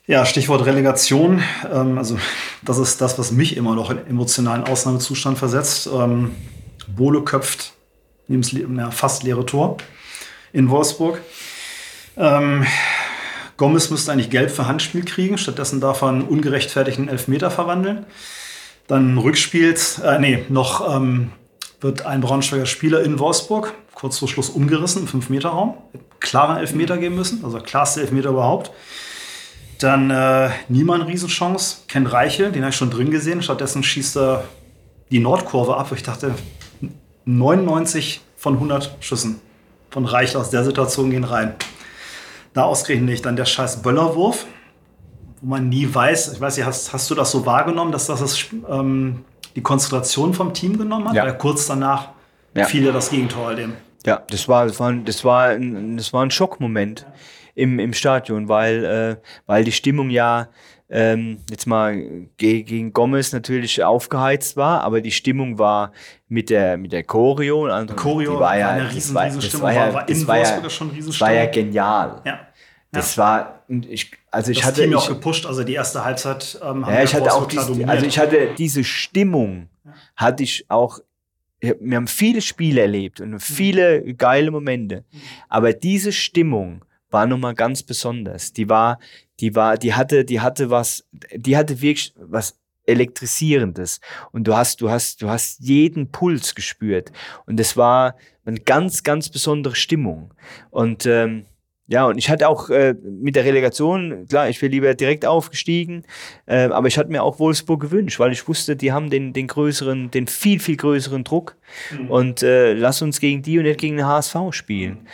Ja, 0.07 0.24
Stichwort 0.24 0.64
Relegation. 0.64 1.42
Ähm, 1.72 1.98
also, 1.98 2.18
das 2.64 2.79
ist 2.79 3.00
das, 3.00 3.18
was 3.18 3.33
mich 3.33 3.57
immer 3.57 3.74
noch 3.74 3.90
in 3.90 4.07
emotionalen 4.07 4.64
Ausnahmezustand 4.64 5.38
versetzt. 5.38 5.88
Ähm, 5.92 6.31
Bohle 6.87 7.22
köpft 7.22 7.72
neben 8.29 8.76
das 8.76 8.94
fast 8.94 9.24
leere 9.24 9.44
Tor 9.44 9.79
in 10.52 10.70
Wolfsburg. 10.70 11.20
Ähm, 12.16 12.64
Gomez 13.57 13.90
müsste 13.90 14.12
eigentlich 14.12 14.31
gelb 14.31 14.50
für 14.50 14.66
Handspiel 14.66 15.05
kriegen. 15.05 15.38
Stattdessen 15.38 15.81
darf 15.81 16.02
er 16.02 16.09
einen 16.09 16.22
ungerechtfertigten 16.22 17.09
Elfmeter 17.09 17.50
verwandeln. 17.50 18.07
Dann 18.87 19.18
Rückspiels, 19.18 19.98
äh, 19.98 20.18
nee, 20.18 20.44
noch 20.48 20.96
ähm, 20.96 21.33
wird 21.80 22.06
ein 22.06 22.20
Braunschweiger 22.20 22.66
Spieler 22.66 23.02
in 23.02 23.18
Wolfsburg 23.18 23.74
kurz 23.96 24.18
vor 24.18 24.28
Schluss 24.28 24.50
umgerissen 24.50 25.02
im 25.02 25.08
5-Meter-Raum. 25.08 25.74
Klaren 26.20 26.58
Elfmeter 26.58 26.98
geben 26.98 27.16
müssen, 27.16 27.44
also 27.44 27.58
klarste 27.58 28.02
Elfmeter 28.02 28.30
überhaupt. 28.30 28.70
Dann 29.80 30.10
äh, 30.10 30.50
Niemann 30.68 31.02
Riesenchance. 31.02 31.78
Ken 31.88 32.06
Reichel, 32.06 32.52
den 32.52 32.62
habe 32.62 32.70
ich 32.70 32.76
schon 32.76 32.90
drin 32.90 33.10
gesehen. 33.10 33.42
Stattdessen 33.42 33.82
schießt 33.82 34.16
er 34.16 34.44
die 35.10 35.18
Nordkurve 35.18 35.76
ab. 35.76 35.90
Ich 35.94 36.02
dachte, 36.02 36.34
99 37.24 38.20
von 38.36 38.54
100 38.54 38.96
Schüssen 39.00 39.40
von 39.90 40.04
Reichel 40.04 40.40
aus 40.40 40.50
der 40.50 40.64
Situation 40.64 41.10
gehen 41.10 41.24
rein. 41.24 41.54
Da 42.54 42.64
ausgerechnet 42.64 43.08
nicht. 43.08 43.26
Dann 43.26 43.36
der 43.36 43.44
scheiß 43.44 43.82
Böllerwurf, 43.82 44.46
wo 45.40 45.46
man 45.46 45.68
nie 45.68 45.92
weiß. 45.92 46.34
Ich 46.34 46.40
weiß 46.40 46.56
nicht, 46.56 46.66
hast, 46.66 46.92
hast 46.92 47.10
du 47.10 47.14
das 47.14 47.30
so 47.30 47.44
wahrgenommen, 47.44 47.92
dass 47.92 48.06
das 48.06 48.20
ist, 48.20 48.46
ähm, 48.68 49.24
die 49.57 49.62
Konzentration 49.62 50.35
vom 50.35 50.55
Team 50.55 50.79
genommen 50.79 51.09
hat? 51.09 51.14
Ja. 51.14 51.25
Weil 51.25 51.37
kurz 51.37 51.66
danach 51.66 52.11
ja. 52.55 52.66
fiel 52.66 52.85
ja 52.85 52.92
das 52.92 53.11
Gegentor 53.11 53.55
dem. 53.55 53.73
Ja, 54.05 54.23
das 54.31 54.47
war, 54.49 54.66
das 54.66 54.79
war, 54.79 54.92
das 54.92 55.25
war, 55.25 55.49
ein, 55.49 55.97
das 55.97 56.12
war 56.12 56.23
ein 56.23 56.31
Schockmoment. 56.31 57.07
Im, 57.57 57.79
im 57.79 57.95
Stadion, 57.95 58.51
weil, 58.51 58.85
äh, 58.85 59.16
weil 59.47 59.64
die 59.64 59.73
Stimmung 59.73 60.11
ja 60.11 60.49
ähm, 60.88 61.38
jetzt 61.51 61.66
mal 61.66 61.97
gegen 62.37 62.92
Gomez 62.92 63.33
natürlich 63.33 63.83
aufgeheizt 63.83 64.57
war, 64.57 64.83
aber 64.83 65.01
die 65.01 65.11
Stimmung 65.11 65.59
war 65.59 65.92
mit 66.29 66.51
der 66.51 66.77
mit 66.77 66.92
der 66.92 67.03
Choreo, 67.03 67.64
also 67.66 67.95
Choreo 67.95 68.35
die 68.35 68.40
war 68.40 68.59
ja, 68.59 68.71
eine 68.71 68.92
riesen, 68.92 69.14
das 69.14 69.35
war, 69.35 69.40
das 69.40 69.61
war, 69.62 69.73
ja, 69.73 69.95
war, 69.95 70.07
das 70.07 70.27
war 70.27 70.38
ja, 70.38 70.71
schon 70.71 70.90
das 70.95 71.21
war 71.21 71.33
ja 71.33 71.47
genial. 71.47 72.21
Ja. 72.25 72.40
Das 72.92 73.18
war, 73.18 73.64
ich, 73.68 74.12
also 74.31 74.51
ich 74.51 74.59
das 74.59 74.68
hatte. 74.68 74.83
Team 74.83 74.90
ich, 74.90 74.96
auch 74.96 75.09
gepusht, 75.09 75.46
also 75.46 75.64
die 75.64 75.75
erste 75.75 76.05
Halbzeit 76.05 76.59
ähm, 76.62 76.85
ja, 76.88 77.03
ich 77.03 77.14
hatte 77.14 77.33
auch 77.35 77.46
dies, 77.46 77.59
also 77.59 78.07
ich 78.07 78.18
hatte 78.18 78.55
diese 78.57 78.85
Stimmung, 78.85 79.68
hatte 80.14 80.42
ich 80.42 80.66
auch 80.68 81.01
wir 81.61 81.96
haben 81.96 82.07
viele 82.07 82.42
Spiele 82.42 82.83
erlebt 82.83 83.20
und 83.20 83.40
viele 83.40 84.14
geile 84.14 84.51
Momente. 84.51 85.05
Aber 85.49 85.72
diese 85.72 86.12
Stimmung 86.12 86.85
war 87.11 87.27
nochmal 87.27 87.55
ganz 87.55 87.83
besonders. 87.83 88.53
Die 88.53 88.68
war, 88.68 88.99
die 89.40 89.55
war, 89.55 89.79
die 89.79 89.94
hatte, 89.94 90.25
die 90.25 90.40
hatte 90.40 90.70
was, 90.70 91.05
die 91.35 91.57
hatte 91.57 91.81
wirklich 91.81 92.14
was 92.18 92.59
elektrisierendes 92.85 94.01
und 94.33 94.46
du 94.46 94.55
hast, 94.55 94.81
du 94.81 94.90
hast, 94.90 95.20
du 95.22 95.29
hast 95.29 95.59
jeden 95.61 96.12
Puls 96.12 96.55
gespürt 96.55 97.11
und 97.46 97.59
es 97.59 97.77
war 97.77 98.16
eine 98.44 98.61
ganz, 98.61 99.03
ganz 99.03 99.29
besondere 99.29 99.75
Stimmung 99.75 100.33
und 100.70 101.05
ähm, 101.05 101.46
ja, 101.88 102.07
und 102.07 102.18
ich 102.18 102.29
hatte 102.31 102.49
auch 102.49 102.68
äh, 102.68 102.94
mit 103.05 103.37
der 103.37 103.44
Relegation, 103.44 104.27
klar, 104.29 104.49
ich 104.49 104.61
wäre 104.61 104.72
lieber 104.72 104.94
direkt 104.94 105.25
aufgestiegen, 105.25 106.03
äh, 106.46 106.64
aber 106.64 106.88
ich 106.88 106.99
hatte 106.99 107.11
mir 107.11 107.22
auch 107.22 107.38
Wolfsburg 107.38 107.81
gewünscht, 107.81 108.18
weil 108.18 108.33
ich 108.33 108.49
wusste, 108.49 108.75
die 108.75 108.90
haben 108.90 109.09
den, 109.09 109.33
den 109.33 109.46
größeren, 109.46 110.11
den 110.11 110.27
viel, 110.27 110.59
viel 110.59 110.77
größeren 110.77 111.22
Druck 111.22 111.57
mhm. 111.92 112.11
und 112.11 112.42
äh, 112.42 112.72
lass 112.72 113.03
uns 113.03 113.20
gegen 113.20 113.42
die 113.42 113.59
und 113.59 113.64
nicht 113.64 113.79
gegen 113.79 113.99
den 113.99 114.07
HSV 114.07 114.37
spielen. 114.51 115.07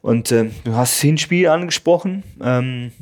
Und 0.00 0.32
äh, 0.32 0.46
du 0.64 0.74
hast 0.74 0.94
das 0.94 1.00
Hinspiel 1.02 1.48
angesprochen. 1.48 2.22
Ähm, 2.42 2.92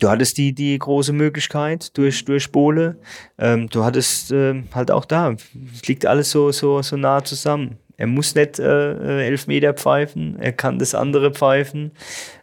du 0.00 0.08
hattest 0.08 0.36
die, 0.36 0.52
die 0.52 0.76
große 0.76 1.12
Möglichkeit 1.12 1.96
durch, 1.96 2.24
durch 2.24 2.50
Bohle. 2.50 2.96
Ähm, 3.38 3.68
du 3.68 3.84
hattest 3.84 4.32
äh, 4.32 4.64
halt 4.74 4.90
auch 4.90 5.04
da, 5.04 5.36
es 5.74 5.86
liegt 5.86 6.06
alles 6.06 6.32
so, 6.32 6.50
so, 6.50 6.82
so 6.82 6.96
nah 6.96 7.22
zusammen. 7.22 7.78
Er 8.00 8.06
muss 8.06 8.34
nicht 8.34 8.58
äh, 8.58 9.26
elf 9.26 9.46
Meter 9.46 9.74
pfeifen, 9.74 10.38
er 10.40 10.52
kann 10.52 10.78
das 10.78 10.94
andere 10.94 11.32
pfeifen. 11.32 11.92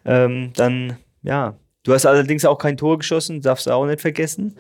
Ähm, 0.06 0.52
dann, 0.56 0.98
ja, 1.24 1.58
du 1.82 1.96
hast 1.96 2.06
allerdings 2.06 2.46
auch 2.46 2.60
kein 2.60 2.78
Tor 2.78 3.00
geschossen, 3.00 3.42
darfst 3.42 3.66
du 3.66 3.72
auch 3.72 3.88
nicht 3.88 4.00
vergessen. 4.00 4.56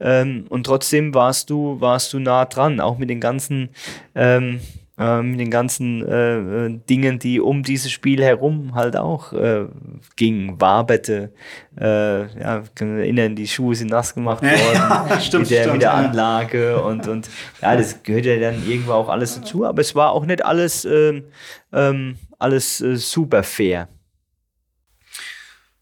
Ähm, 0.00 0.44
und 0.50 0.66
trotzdem 0.66 1.14
warst 1.14 1.48
du, 1.48 1.80
warst 1.80 2.12
du 2.12 2.18
nah 2.18 2.44
dran, 2.44 2.78
auch 2.78 2.98
mit 2.98 3.08
den 3.08 3.20
ganzen 3.20 3.70
ähm, 4.14 4.60
mit 4.96 5.40
den 5.40 5.50
ganzen 5.50 6.06
äh, 6.06 6.66
äh, 6.66 6.80
Dingen, 6.88 7.18
die 7.18 7.40
um 7.40 7.64
dieses 7.64 7.90
Spiel 7.90 8.22
herum 8.22 8.76
halt 8.76 8.96
auch 8.96 9.32
äh, 9.32 9.66
ging, 10.14 10.60
waberte. 10.60 11.32
Äh, 11.76 12.20
ja, 12.38 12.62
kann 12.76 12.94
mich 12.94 13.02
erinnern, 13.02 13.34
die 13.34 13.48
Schuhe 13.48 13.74
sind 13.74 13.90
nass 13.90 14.14
gemacht 14.14 14.42
worden 14.42 15.20
stimmt, 15.20 15.44
mit, 15.44 15.50
der, 15.50 15.62
stimmt, 15.62 15.72
mit 15.72 15.82
der 15.82 15.94
Anlage 15.94 16.80
und, 16.80 17.08
und 17.08 17.28
ja, 17.60 17.76
das 17.76 18.04
gehört 18.04 18.24
ja 18.24 18.38
dann 18.38 18.64
irgendwo 18.68 18.92
auch 18.92 19.08
alles 19.08 19.34
dazu, 19.34 19.64
aber 19.64 19.80
es 19.80 19.96
war 19.96 20.12
auch 20.12 20.26
nicht 20.26 20.44
alles, 20.44 20.84
ähm, 20.84 21.24
ähm, 21.72 22.16
alles 22.38 22.80
äh, 22.80 22.96
super 22.96 23.42
fair. 23.42 23.88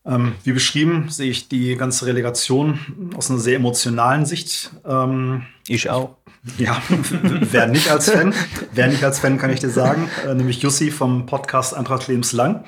Ähm, 0.05 0.35
wie 0.43 0.53
beschrieben 0.53 1.09
sehe 1.11 1.31
ich 1.31 1.49
die 1.49 1.77
ganze 1.77 2.07
Relegation 2.07 3.13
aus 3.17 3.31
einer 3.31 3.39
sehr 3.39 3.57
emotionalen 3.57 4.27
Sicht. 4.27 4.71
Ähm, 4.85 5.47
ich 5.69 5.91
auch. 5.91 6.17
Ja, 6.59 6.83
wer 7.23 7.69
nicht 7.69 7.89
als 7.89 8.11
Fan, 8.11 8.35
wer 8.73 8.89
nicht 8.89 9.05
als 9.05 9.21
Fan, 9.21 9.39
kann 9.39 9.51
ich 9.51 9.61
dir 9.61 9.71
sagen, 9.71 10.11
äh, 10.27 10.35
nämlich 10.35 10.61
Jussi 10.61 10.91
vom 10.91 11.25
Podcast 11.27 11.73
Eintracht 11.73 12.09
lebenslang. 12.09 12.65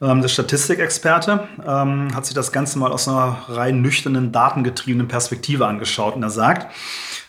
Ähm, 0.00 0.20
der 0.20 0.28
Statistikexperte 0.28 1.46
ähm, 1.66 2.14
hat 2.14 2.24
sich 2.26 2.34
das 2.34 2.52
Ganze 2.52 2.78
mal 2.78 2.92
aus 2.92 3.08
einer 3.08 3.44
rein 3.48 3.82
nüchternen, 3.82 4.32
datengetriebenen 4.32 5.08
Perspektive 5.08 5.66
angeschaut 5.66 6.16
und 6.16 6.22
er 6.22 6.30
sagt, 6.30 6.74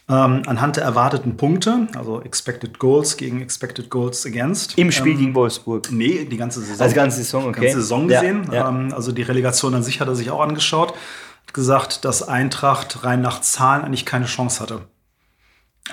ähm, 0.09 0.43
anhand 0.45 0.77
der 0.77 0.83
erwarteten 0.83 1.35
Punkte, 1.35 1.87
also 1.95 2.21
Expected 2.21 2.79
Goals 2.79 3.17
gegen 3.17 3.41
Expected 3.41 3.89
Goals 3.89 4.25
Against. 4.25 4.77
Im 4.77 4.91
Spiel 4.91 5.13
ähm, 5.13 5.17
gegen 5.17 5.35
Wolfsburg? 5.35 5.91
Nee, 5.91 6.25
die 6.25 6.37
ganze 6.37 6.61
Saison. 6.61 6.81
Also 6.81 6.95
ganze 6.95 7.17
Saison, 7.17 7.45
okay. 7.45 7.59
Die 7.59 7.65
ganze 7.65 7.81
Saison 7.81 8.07
gesehen. 8.07 8.45
Ja, 8.47 8.53
ja. 8.53 8.69
Ähm, 8.69 8.93
also 8.93 9.11
die 9.11 9.23
Relegation 9.23 9.73
an 9.73 9.83
sich 9.83 9.99
hat 9.99 10.07
er 10.07 10.15
sich 10.15 10.31
auch 10.31 10.39
angeschaut. 10.39 10.93
Hat 11.45 11.53
gesagt, 11.53 12.05
dass 12.05 12.23
Eintracht 12.23 13.03
rein 13.03 13.21
nach 13.21 13.41
Zahlen 13.41 13.83
eigentlich 13.83 14.05
keine 14.05 14.25
Chance 14.25 14.61
hatte. 14.61 14.81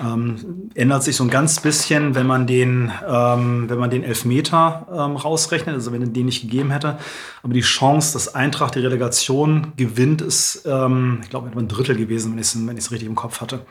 Ähm, 0.03 0.69
ändert 0.73 1.03
sich 1.03 1.15
so 1.15 1.23
ein 1.23 1.29
ganz 1.29 1.61
bisschen, 1.61 2.15
wenn 2.15 2.27
man 2.27 2.47
den, 2.47 2.91
ähm, 3.07 3.69
wenn 3.69 3.77
man 3.77 3.89
den 3.89 4.03
Elfmeter 4.03 4.87
ähm, 4.91 5.15
rausrechnet, 5.15 5.73
also 5.73 5.93
wenn 5.93 6.01
er 6.01 6.07
den 6.09 6.25
nicht 6.25 6.41
gegeben 6.41 6.71
hätte. 6.71 6.97
Aber 7.43 7.53
die 7.53 7.61
Chance, 7.61 8.13
dass 8.13 8.35
Eintracht 8.35 8.75
die 8.75 8.79
Relegation 8.79 9.73
gewinnt, 9.77 10.21
ist, 10.21 10.63
ähm, 10.65 11.19
ich 11.23 11.29
glaube, 11.29 11.47
etwa 11.47 11.59
ein 11.59 11.67
Drittel 11.67 11.95
gewesen, 11.95 12.33
wenn 12.33 12.39
ich 12.39 12.47
es 12.47 12.67
wenn 12.67 12.75
richtig 12.75 13.07
im 13.07 13.15
Kopf 13.15 13.39
hatte. 13.39 13.61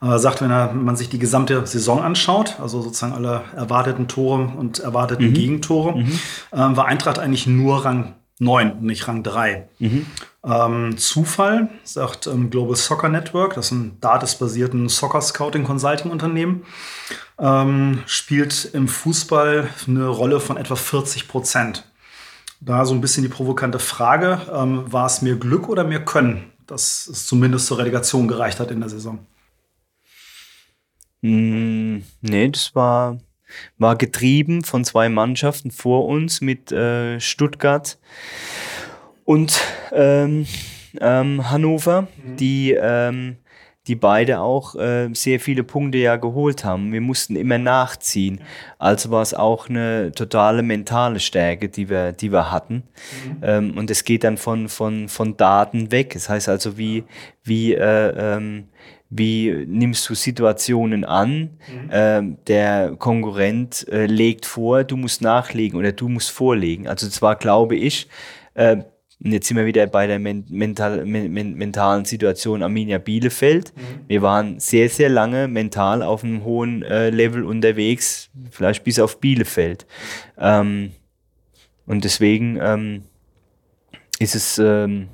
Aber 0.00 0.12
er 0.12 0.18
sagt, 0.18 0.40
wenn, 0.40 0.50
er, 0.50 0.70
wenn 0.70 0.84
man 0.84 0.96
sich 0.96 1.10
die 1.10 1.18
gesamte 1.18 1.66
Saison 1.66 2.02
anschaut, 2.02 2.56
also 2.62 2.80
sozusagen 2.80 3.12
alle 3.12 3.42
erwarteten 3.54 4.08
Tore 4.08 4.50
und 4.56 4.78
erwarteten 4.78 5.28
mhm. 5.28 5.34
Gegentore, 5.34 5.98
mhm. 5.98 6.18
Ähm, 6.52 6.76
war 6.76 6.86
Eintracht 6.86 7.18
eigentlich 7.18 7.46
nur 7.46 7.84
Rang 7.84 8.14
9, 8.38 8.80
nicht 8.80 9.08
Rang 9.08 9.22
3. 9.22 9.68
Mhm. 9.78 10.06
Ähm, 10.44 10.96
Zufall, 10.96 11.70
sagt 11.84 12.26
ähm, 12.26 12.50
Global 12.50 12.76
Soccer 12.76 13.08
Network, 13.08 13.54
das 13.54 13.66
ist 13.66 13.72
ein 13.72 14.00
datesbasierten 14.00 14.88
Soccer 14.88 15.20
Scouting 15.20 15.64
Consulting 15.64 16.10
Unternehmen, 16.10 16.64
ähm, 17.38 18.02
spielt 18.06 18.70
im 18.72 18.88
Fußball 18.88 19.68
eine 19.86 20.06
Rolle 20.06 20.40
von 20.40 20.56
etwa 20.56 20.76
40 20.76 21.28
Prozent. 21.28 21.84
Da 22.60 22.84
so 22.84 22.94
ein 22.94 23.00
bisschen 23.00 23.22
die 23.22 23.28
provokante 23.28 23.78
Frage, 23.78 24.40
ähm, 24.52 24.90
war 24.92 25.06
es 25.06 25.22
mehr 25.22 25.36
Glück 25.36 25.68
oder 25.68 25.84
mehr 25.84 26.04
Können, 26.04 26.52
dass 26.66 27.06
es 27.06 27.26
zumindest 27.26 27.66
zur 27.66 27.78
Relegation 27.78 28.28
gereicht 28.28 28.60
hat 28.60 28.70
in 28.70 28.80
der 28.80 28.88
Saison? 28.88 29.18
Mm, 31.22 31.98
nee, 32.20 32.48
das 32.48 32.74
war, 32.74 33.18
war 33.78 33.96
getrieben 33.96 34.64
von 34.64 34.84
zwei 34.84 35.08
Mannschaften 35.08 35.70
vor 35.70 36.06
uns 36.06 36.40
mit 36.40 36.72
äh, 36.72 37.20
Stuttgart 37.20 37.98
und 39.24 39.60
ähm, 39.92 40.46
ähm, 41.00 41.50
Hannover, 41.50 42.02
mhm. 42.02 42.36
die, 42.36 42.72
ähm, 42.72 43.36
die 43.86 43.94
beide 43.94 44.40
auch 44.40 44.74
äh, 44.74 45.08
sehr 45.12 45.40
viele 45.40 45.64
Punkte 45.64 45.98
ja 45.98 46.16
geholt 46.16 46.64
haben. 46.64 46.92
Wir 46.92 47.00
mussten 47.00 47.36
immer 47.36 47.58
nachziehen. 47.58 48.40
Also 48.78 49.10
war 49.10 49.22
es 49.22 49.34
auch 49.34 49.68
eine 49.68 50.12
totale 50.12 50.62
mentale 50.62 51.20
Stärke, 51.20 51.68
die 51.68 51.88
wir, 51.88 52.12
die 52.12 52.32
wir 52.32 52.50
hatten. 52.50 52.84
Mhm. 53.24 53.36
Ähm, 53.42 53.78
und 53.78 53.90
es 53.90 54.04
geht 54.04 54.24
dann 54.24 54.36
von, 54.36 54.68
von, 54.68 55.08
von 55.08 55.36
Daten 55.36 55.90
weg. 55.90 56.14
Das 56.14 56.28
heißt 56.28 56.48
also, 56.48 56.78
wie, 56.78 57.04
wie, 57.44 57.74
äh, 57.74 58.36
ähm, 58.36 58.68
wie 59.10 59.64
nimmst 59.66 60.08
du 60.08 60.14
Situationen 60.14 61.04
an? 61.04 61.40
Mhm. 61.40 61.90
Ähm, 61.90 62.38
der 62.46 62.94
Konkurrent 62.98 63.86
äh, 63.88 64.06
legt 64.06 64.44
vor, 64.44 64.84
du 64.84 64.96
musst 64.96 65.22
nachlegen 65.22 65.78
oder 65.78 65.92
du 65.92 66.08
musst 66.08 66.30
vorlegen. 66.30 66.88
Also 66.88 67.08
zwar 67.08 67.36
glaube 67.36 67.76
ich, 67.76 68.08
äh, 68.54 68.78
und 69.24 69.32
jetzt 69.32 69.48
sind 69.48 69.56
wir 69.56 69.66
wieder 69.66 69.86
bei 69.88 70.06
der 70.06 70.20
mental, 70.20 71.04
men 71.04 71.54
mentalen 71.54 72.04
Situation 72.04 72.62
Arminia 72.62 72.98
Bielefeld. 72.98 73.72
Mhm. 73.74 73.80
Wir 74.06 74.22
waren 74.22 74.60
sehr, 74.60 74.88
sehr 74.88 75.08
lange 75.08 75.48
mental 75.48 76.02
auf 76.04 76.22
einem 76.22 76.44
hohen 76.44 76.82
äh, 76.82 77.10
Level 77.10 77.44
unterwegs, 77.44 78.30
vielleicht 78.50 78.84
bis 78.84 79.00
auf 79.00 79.18
Bielefeld. 79.18 79.86
Ähm, 80.38 80.92
und 81.84 82.04
deswegen 82.04 82.60
ähm, 82.62 83.02
ist, 84.20 84.36
es, 84.36 84.58
ähm, 84.58 85.08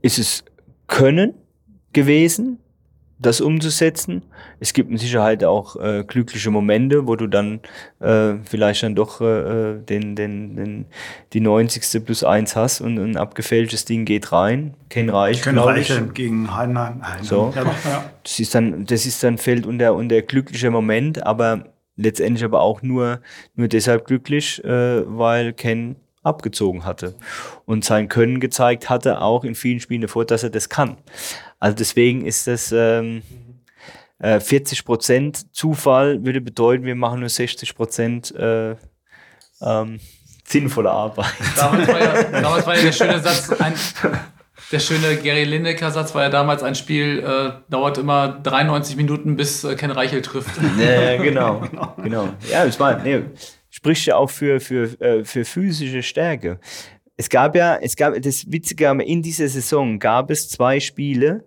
ist 0.00 0.18
es 0.20 0.44
Können 0.86 1.34
gewesen, 1.92 2.58
das 3.22 3.40
umzusetzen. 3.40 4.22
Es 4.58 4.72
gibt 4.72 4.90
mit 4.90 5.00
Sicherheit 5.00 5.44
auch 5.44 5.76
äh, 5.76 6.04
glückliche 6.06 6.50
Momente, 6.50 7.06
wo 7.06 7.16
du 7.16 7.26
dann 7.26 7.60
äh, 8.00 8.34
vielleicht 8.44 8.82
dann 8.82 8.94
doch 8.94 9.20
äh, 9.20 9.78
den, 9.78 10.16
den, 10.16 10.56
den, 10.56 10.86
die 11.32 11.40
90. 11.40 12.04
plus 12.04 12.24
1 12.24 12.56
hast 12.56 12.80
und 12.80 12.98
ein 12.98 13.16
abgefälschtes 13.16 13.84
Ding 13.84 14.04
geht 14.04 14.32
rein. 14.32 14.74
Ken 14.88 15.08
Reich, 15.08 15.42
Ken 15.42 15.58
Reich 15.58 15.92
gegen 16.14 16.54
Heidenheim. 16.54 17.00
So. 17.22 17.52
Ja, 17.54 17.62
ja. 17.62 18.10
Das 18.22 18.40
ist 18.40 18.54
dann, 18.54 18.86
das 18.86 19.06
ist 19.06 19.22
dann 19.22 19.38
fällt 19.38 19.66
unter, 19.66 19.94
unter 19.94 20.20
glücklicher 20.22 20.70
Moment, 20.70 21.24
aber 21.24 21.66
letztendlich 21.96 22.44
aber 22.44 22.60
auch 22.60 22.82
nur, 22.82 23.20
nur 23.54 23.68
deshalb 23.68 24.06
glücklich, 24.06 24.62
äh, 24.64 25.02
weil 25.06 25.52
Ken 25.52 25.96
abgezogen 26.22 26.84
hatte 26.84 27.16
und 27.64 27.84
sein 27.84 28.08
Können 28.08 28.38
gezeigt 28.38 28.88
hatte, 28.88 29.20
auch 29.20 29.44
in 29.44 29.54
vielen 29.54 29.80
Spielen 29.80 30.02
davor, 30.02 30.24
dass 30.24 30.42
er 30.42 30.50
das 30.50 30.68
kann. 30.68 30.96
Also 31.62 31.76
deswegen 31.76 32.26
ist 32.26 32.48
das 32.48 32.72
ähm, 32.72 33.22
äh, 34.18 34.40
40 34.40 34.84
Prozent 34.84 35.54
Zufall 35.54 36.24
würde 36.24 36.40
bedeuten, 36.40 36.84
wir 36.84 36.96
machen 36.96 37.20
nur 37.20 37.28
60 37.28 37.76
Prozent 37.76 38.34
äh, 38.34 38.74
ähm, 39.60 40.00
sinnvolle 40.44 40.90
Arbeit. 40.90 41.32
Damals 41.56 41.86
war, 41.86 42.00
ja, 42.00 42.40
damals 42.40 42.66
war 42.66 42.76
ja 42.76 42.82
der 42.82 42.90
schöne 42.90 43.20
Satz, 43.22 43.52
ein, 43.60 43.74
der 44.72 44.80
schöne 44.80 45.16
Gary 45.18 45.44
Lineker-Satz 45.44 46.12
war 46.16 46.24
ja 46.24 46.30
damals 46.30 46.64
ein 46.64 46.74
Spiel, 46.74 47.20
äh, 47.20 47.52
dauert 47.70 47.96
immer 47.96 48.40
93 48.42 48.96
Minuten, 48.96 49.36
bis 49.36 49.62
äh, 49.62 49.76
Ken 49.76 49.92
Reichel 49.92 50.20
trifft. 50.20 50.50
Ja, 50.80 51.16
genau, 51.22 51.62
genau. 52.02 52.28
Ja, 52.50 52.66
ich 52.66 52.76
meine, 52.80 53.04
nee, 53.04 53.22
spricht 53.70 54.06
ja 54.06 54.16
auch 54.16 54.30
für, 54.30 54.58
für, 54.58 55.00
äh, 55.00 55.24
für 55.24 55.44
physische 55.44 56.02
Stärke. 56.02 56.58
Es 57.16 57.28
gab 57.28 57.54
ja, 57.54 57.76
es 57.76 57.96
gab, 57.96 58.20
das 58.20 58.50
Witzige, 58.50 58.90
in 59.04 59.22
dieser 59.22 59.48
Saison 59.48 59.98
gab 59.98 60.30
es 60.30 60.48
zwei 60.48 60.80
Spiele. 60.80 61.44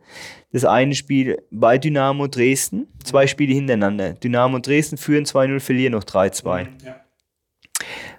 Das 0.51 0.63
eine 0.63 0.95
Spiel 0.95 1.41
bei 1.51 1.78
Dynamo 1.78 2.28
Dresden, 2.28 2.88
zwei 3.04 3.28
Spiele 3.28 3.54
hintereinander. 3.54 4.13
Dynamo 4.13 4.60
Dresden 4.60 4.97
führen 4.97 5.25
2-0, 5.25 5.60
verlieren 5.60 5.93
noch 5.93 6.06
3-2. 6.06 6.67
Ja. 6.86 6.95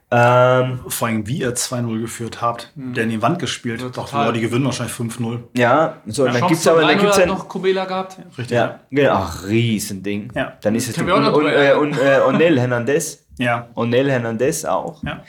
Ähm, 0.08 0.80
Vor 0.86 1.08
allem, 1.08 1.26
wie 1.26 1.38
ihr 1.38 1.54
2-0 1.54 2.00
geführt 2.00 2.40
habt, 2.40 2.70
mhm. 2.76 2.94
der 2.94 3.04
in 3.04 3.10
die 3.10 3.22
Wand 3.22 3.38
gespielt. 3.38 3.80
Ja, 3.80 3.88
Doch, 3.88 4.32
die 4.32 4.40
gewinnen 4.40 4.64
wahrscheinlich 4.64 4.94
5-0. 4.94 5.40
Ja, 5.56 6.00
so, 6.06 6.26
ja, 6.26 6.32
dann 6.32 6.42
gibt 6.42 6.60
es 6.60 6.68
aber 6.68 6.82
dann 6.82 6.98
gibt's 6.98 7.16
ja 7.16 7.26
noch 7.26 7.48
Kubela 7.48 7.86
gehabt. 7.86 8.18
Richtig. 8.38 8.56
Ja, 8.56 8.80
genau. 8.90 9.14
Ach, 9.14 9.46
Riesending. 9.48 10.30
Ja. 10.34 10.56
Dann 10.60 10.74
ist 10.76 10.88
es 10.88 10.98
und, 10.98 11.10
und, 11.10 11.46
äh, 11.46 11.74
und 11.74 11.98
äh, 11.98 12.20
Onel 12.24 12.60
Hernandez. 12.60 13.26
Ja. 13.38 13.68
Onel 13.74 14.10
Hernandez 14.10 14.64
auch. 14.64 15.02
Ja. 15.02 15.24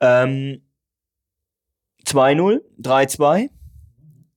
Ähm, 0.00 0.62
2-0, 2.08 2.60
3-2. 2.80 3.50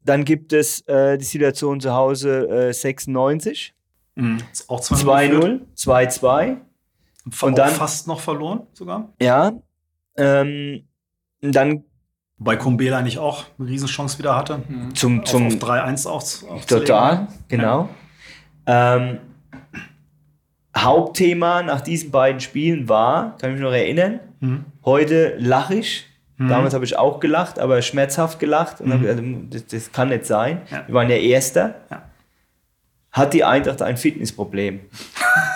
Dann 0.03 0.25
gibt 0.25 0.53
es 0.53 0.81
äh, 0.81 1.17
die 1.17 1.25
Situation 1.25 1.79
zu 1.79 1.93
Hause 1.93 2.69
äh, 2.69 2.73
96. 2.73 3.73
Mhm. 4.15 4.39
Auch 4.67 4.81
2-0, 4.81 5.61
2-2. 5.75 6.57
Und 7.41 7.57
dann 7.57 7.69
fast 7.69 8.07
noch 8.07 8.19
verloren 8.19 8.67
sogar. 8.73 9.13
Ja. 9.21 9.53
Ähm, 10.17 10.87
dann 11.41 11.83
Wobei 12.41 12.55
Kumbela 12.55 12.97
eigentlich 12.97 13.19
auch 13.19 13.45
eine 13.59 13.69
Riesenchance 13.69 14.17
wieder 14.17 14.35
hatte. 14.35 14.63
Mhm. 14.67 14.95
Zum, 14.95 15.23
zum 15.25 15.45
auf, 15.45 15.53
auf 15.53 15.69
3-1 15.69 16.07
auf, 16.07 16.65
Total, 16.65 17.27
genau. 17.47 17.87
Ja. 18.67 18.95
Ähm, 18.95 19.19
Hauptthema 20.75 21.61
nach 21.61 21.81
diesen 21.81 22.09
beiden 22.09 22.41
Spielen 22.41 22.89
war, 22.89 23.37
kann 23.37 23.51
ich 23.51 23.57
mich 23.57 23.63
noch 23.63 23.73
erinnern, 23.73 24.21
mhm. 24.39 24.65
heute 24.83 25.35
lache 25.37 25.75
ich, 25.75 26.07
Mhm. 26.41 26.49
Damals 26.49 26.73
habe 26.73 26.85
ich 26.85 26.97
auch 26.97 27.19
gelacht, 27.19 27.59
aber 27.59 27.83
schmerzhaft 27.83 28.39
gelacht. 28.39 28.81
Und 28.81 29.01
mhm. 29.01 29.07
also, 29.07 29.23
das, 29.51 29.67
das, 29.67 29.91
kann 29.91 30.09
nicht 30.09 30.25
sein. 30.25 30.63
Ja. 30.71 30.87
Wir 30.87 30.95
waren 30.95 31.09
ja 31.09 31.17
Erster. 31.17 31.75
Ja. 31.91 32.09
Hat 33.11 33.33
die 33.33 33.43
Eintracht 33.43 33.81
ein 33.83 33.95
Fitnessproblem? 33.95 34.79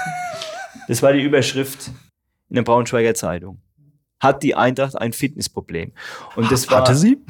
das 0.87 1.01
war 1.01 1.13
die 1.13 1.21
Überschrift 1.21 1.89
in 2.49 2.55
der 2.55 2.61
Braunschweiger 2.61 3.15
Zeitung. 3.15 3.59
Hat 4.19 4.43
die 4.43 4.53
Eintracht 4.53 4.95
ein 4.95 5.11
Fitnessproblem? 5.11 5.91
Und 6.35 6.51
das 6.51 6.69
war, 6.69 6.81
Hatte 6.81 6.95
sie? 6.95 7.17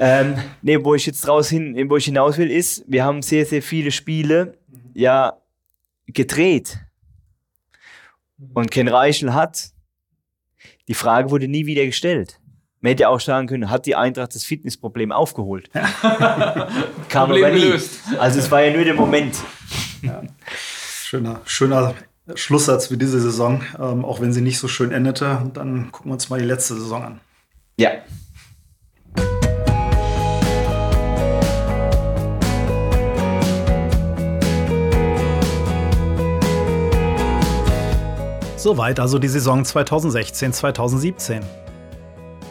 ähm, 0.00 0.36
nee, 0.62 0.82
wo 0.82 0.94
ich 0.94 1.04
jetzt 1.04 1.26
draus 1.26 1.48
hin, 1.48 1.90
wo 1.90 1.96
ich 1.96 2.04
hinaus 2.04 2.38
will, 2.38 2.50
ist, 2.50 2.84
wir 2.86 3.04
haben 3.04 3.22
sehr, 3.22 3.44
sehr 3.44 3.62
viele 3.62 3.90
Spiele 3.90 4.56
ja 4.94 5.34
gedreht. 6.06 6.78
Und 8.54 8.70
Ken 8.70 8.88
Reichel 8.88 9.34
hat 9.34 9.70
die 10.88 10.94
Frage 10.94 11.30
wurde 11.30 11.48
nie 11.48 11.66
wieder 11.66 11.84
gestellt. 11.84 12.40
Man 12.80 12.90
hätte 12.90 13.08
auch 13.08 13.20
sagen 13.20 13.48
können, 13.48 13.70
hat 13.70 13.86
die 13.86 13.96
Eintracht 13.96 14.34
das 14.34 14.44
Fitnessproblem 14.44 15.10
aufgeholt? 15.10 15.70
Kam 15.72 17.30
Problem 17.30 17.44
aber 17.44 17.54
nie. 17.54 17.60
Gelöst. 17.62 18.00
Also 18.18 18.38
es 18.38 18.50
war 18.50 18.62
ja 18.62 18.72
nur 18.72 18.84
der 18.84 18.94
Moment. 18.94 19.36
Ja. 20.02 20.22
Schöner, 21.02 21.40
schöner 21.46 21.94
Schlusssatz 22.34 22.88
für 22.88 22.96
diese 22.96 23.20
Saison, 23.20 23.62
ähm, 23.78 24.04
auch 24.04 24.20
wenn 24.20 24.32
sie 24.32 24.40
nicht 24.40 24.58
so 24.58 24.68
schön 24.68 24.92
endete. 24.92 25.38
Und 25.38 25.56
dann 25.56 25.90
gucken 25.90 26.10
wir 26.10 26.14
uns 26.14 26.28
mal 26.28 26.38
die 26.38 26.46
letzte 26.46 26.74
Saison 26.74 27.02
an. 27.02 27.20
Ja. 27.78 27.90
Soweit 38.66 38.98
also 38.98 39.20
die 39.20 39.28
Saison 39.28 39.62
2016-2017. 39.62 41.40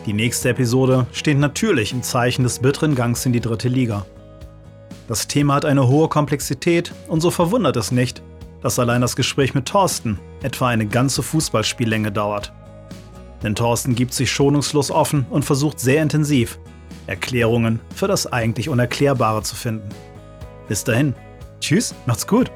Die 0.06 0.14
nächste 0.14 0.48
Episode 0.48 1.08
steht 1.12 1.38
natürlich 1.38 1.92
im 1.92 2.04
Zeichen 2.04 2.44
des 2.44 2.60
bitteren 2.60 2.96
Gangs 2.96 3.26
in 3.26 3.34
die 3.34 3.42
dritte 3.42 3.68
Liga. 3.68 4.06
Das 5.10 5.28
Thema 5.28 5.56
hat 5.56 5.66
eine 5.66 5.90
hohe 5.90 6.08
Komplexität 6.08 6.94
und 7.10 7.20
so 7.20 7.32
verwundert 7.32 7.76
es 7.76 7.92
nicht, 7.92 8.22
dass 8.62 8.80
allein 8.80 9.02
das 9.02 9.18
Gespräch 9.18 9.54
mit 9.56 9.66
Thorsten 9.66 10.18
etwa 10.42 10.70
eine 10.70 10.86
ganze 10.86 11.22
Fußballspiellänge 11.22 12.14
dauert. 12.14 12.54
Denn 13.44 13.54
Thorsten 13.54 13.94
gibt 13.94 14.14
sich 14.14 14.32
schonungslos 14.32 14.92
offen 14.92 15.26
und 15.30 15.44
versucht 15.44 15.82
sehr 15.82 16.02
intensiv, 16.02 16.60
Erklärungen 17.08 17.82
für 17.94 18.08
das 18.08 18.26
eigentlich 18.26 18.70
Unerklärbare 18.70 19.44
zu 19.44 19.58
finden. 19.58 19.90
Bis 20.70 20.86
dahin, 20.86 21.14
tschüss, 21.60 21.94
macht's 22.06 22.26
gut! 22.26 22.50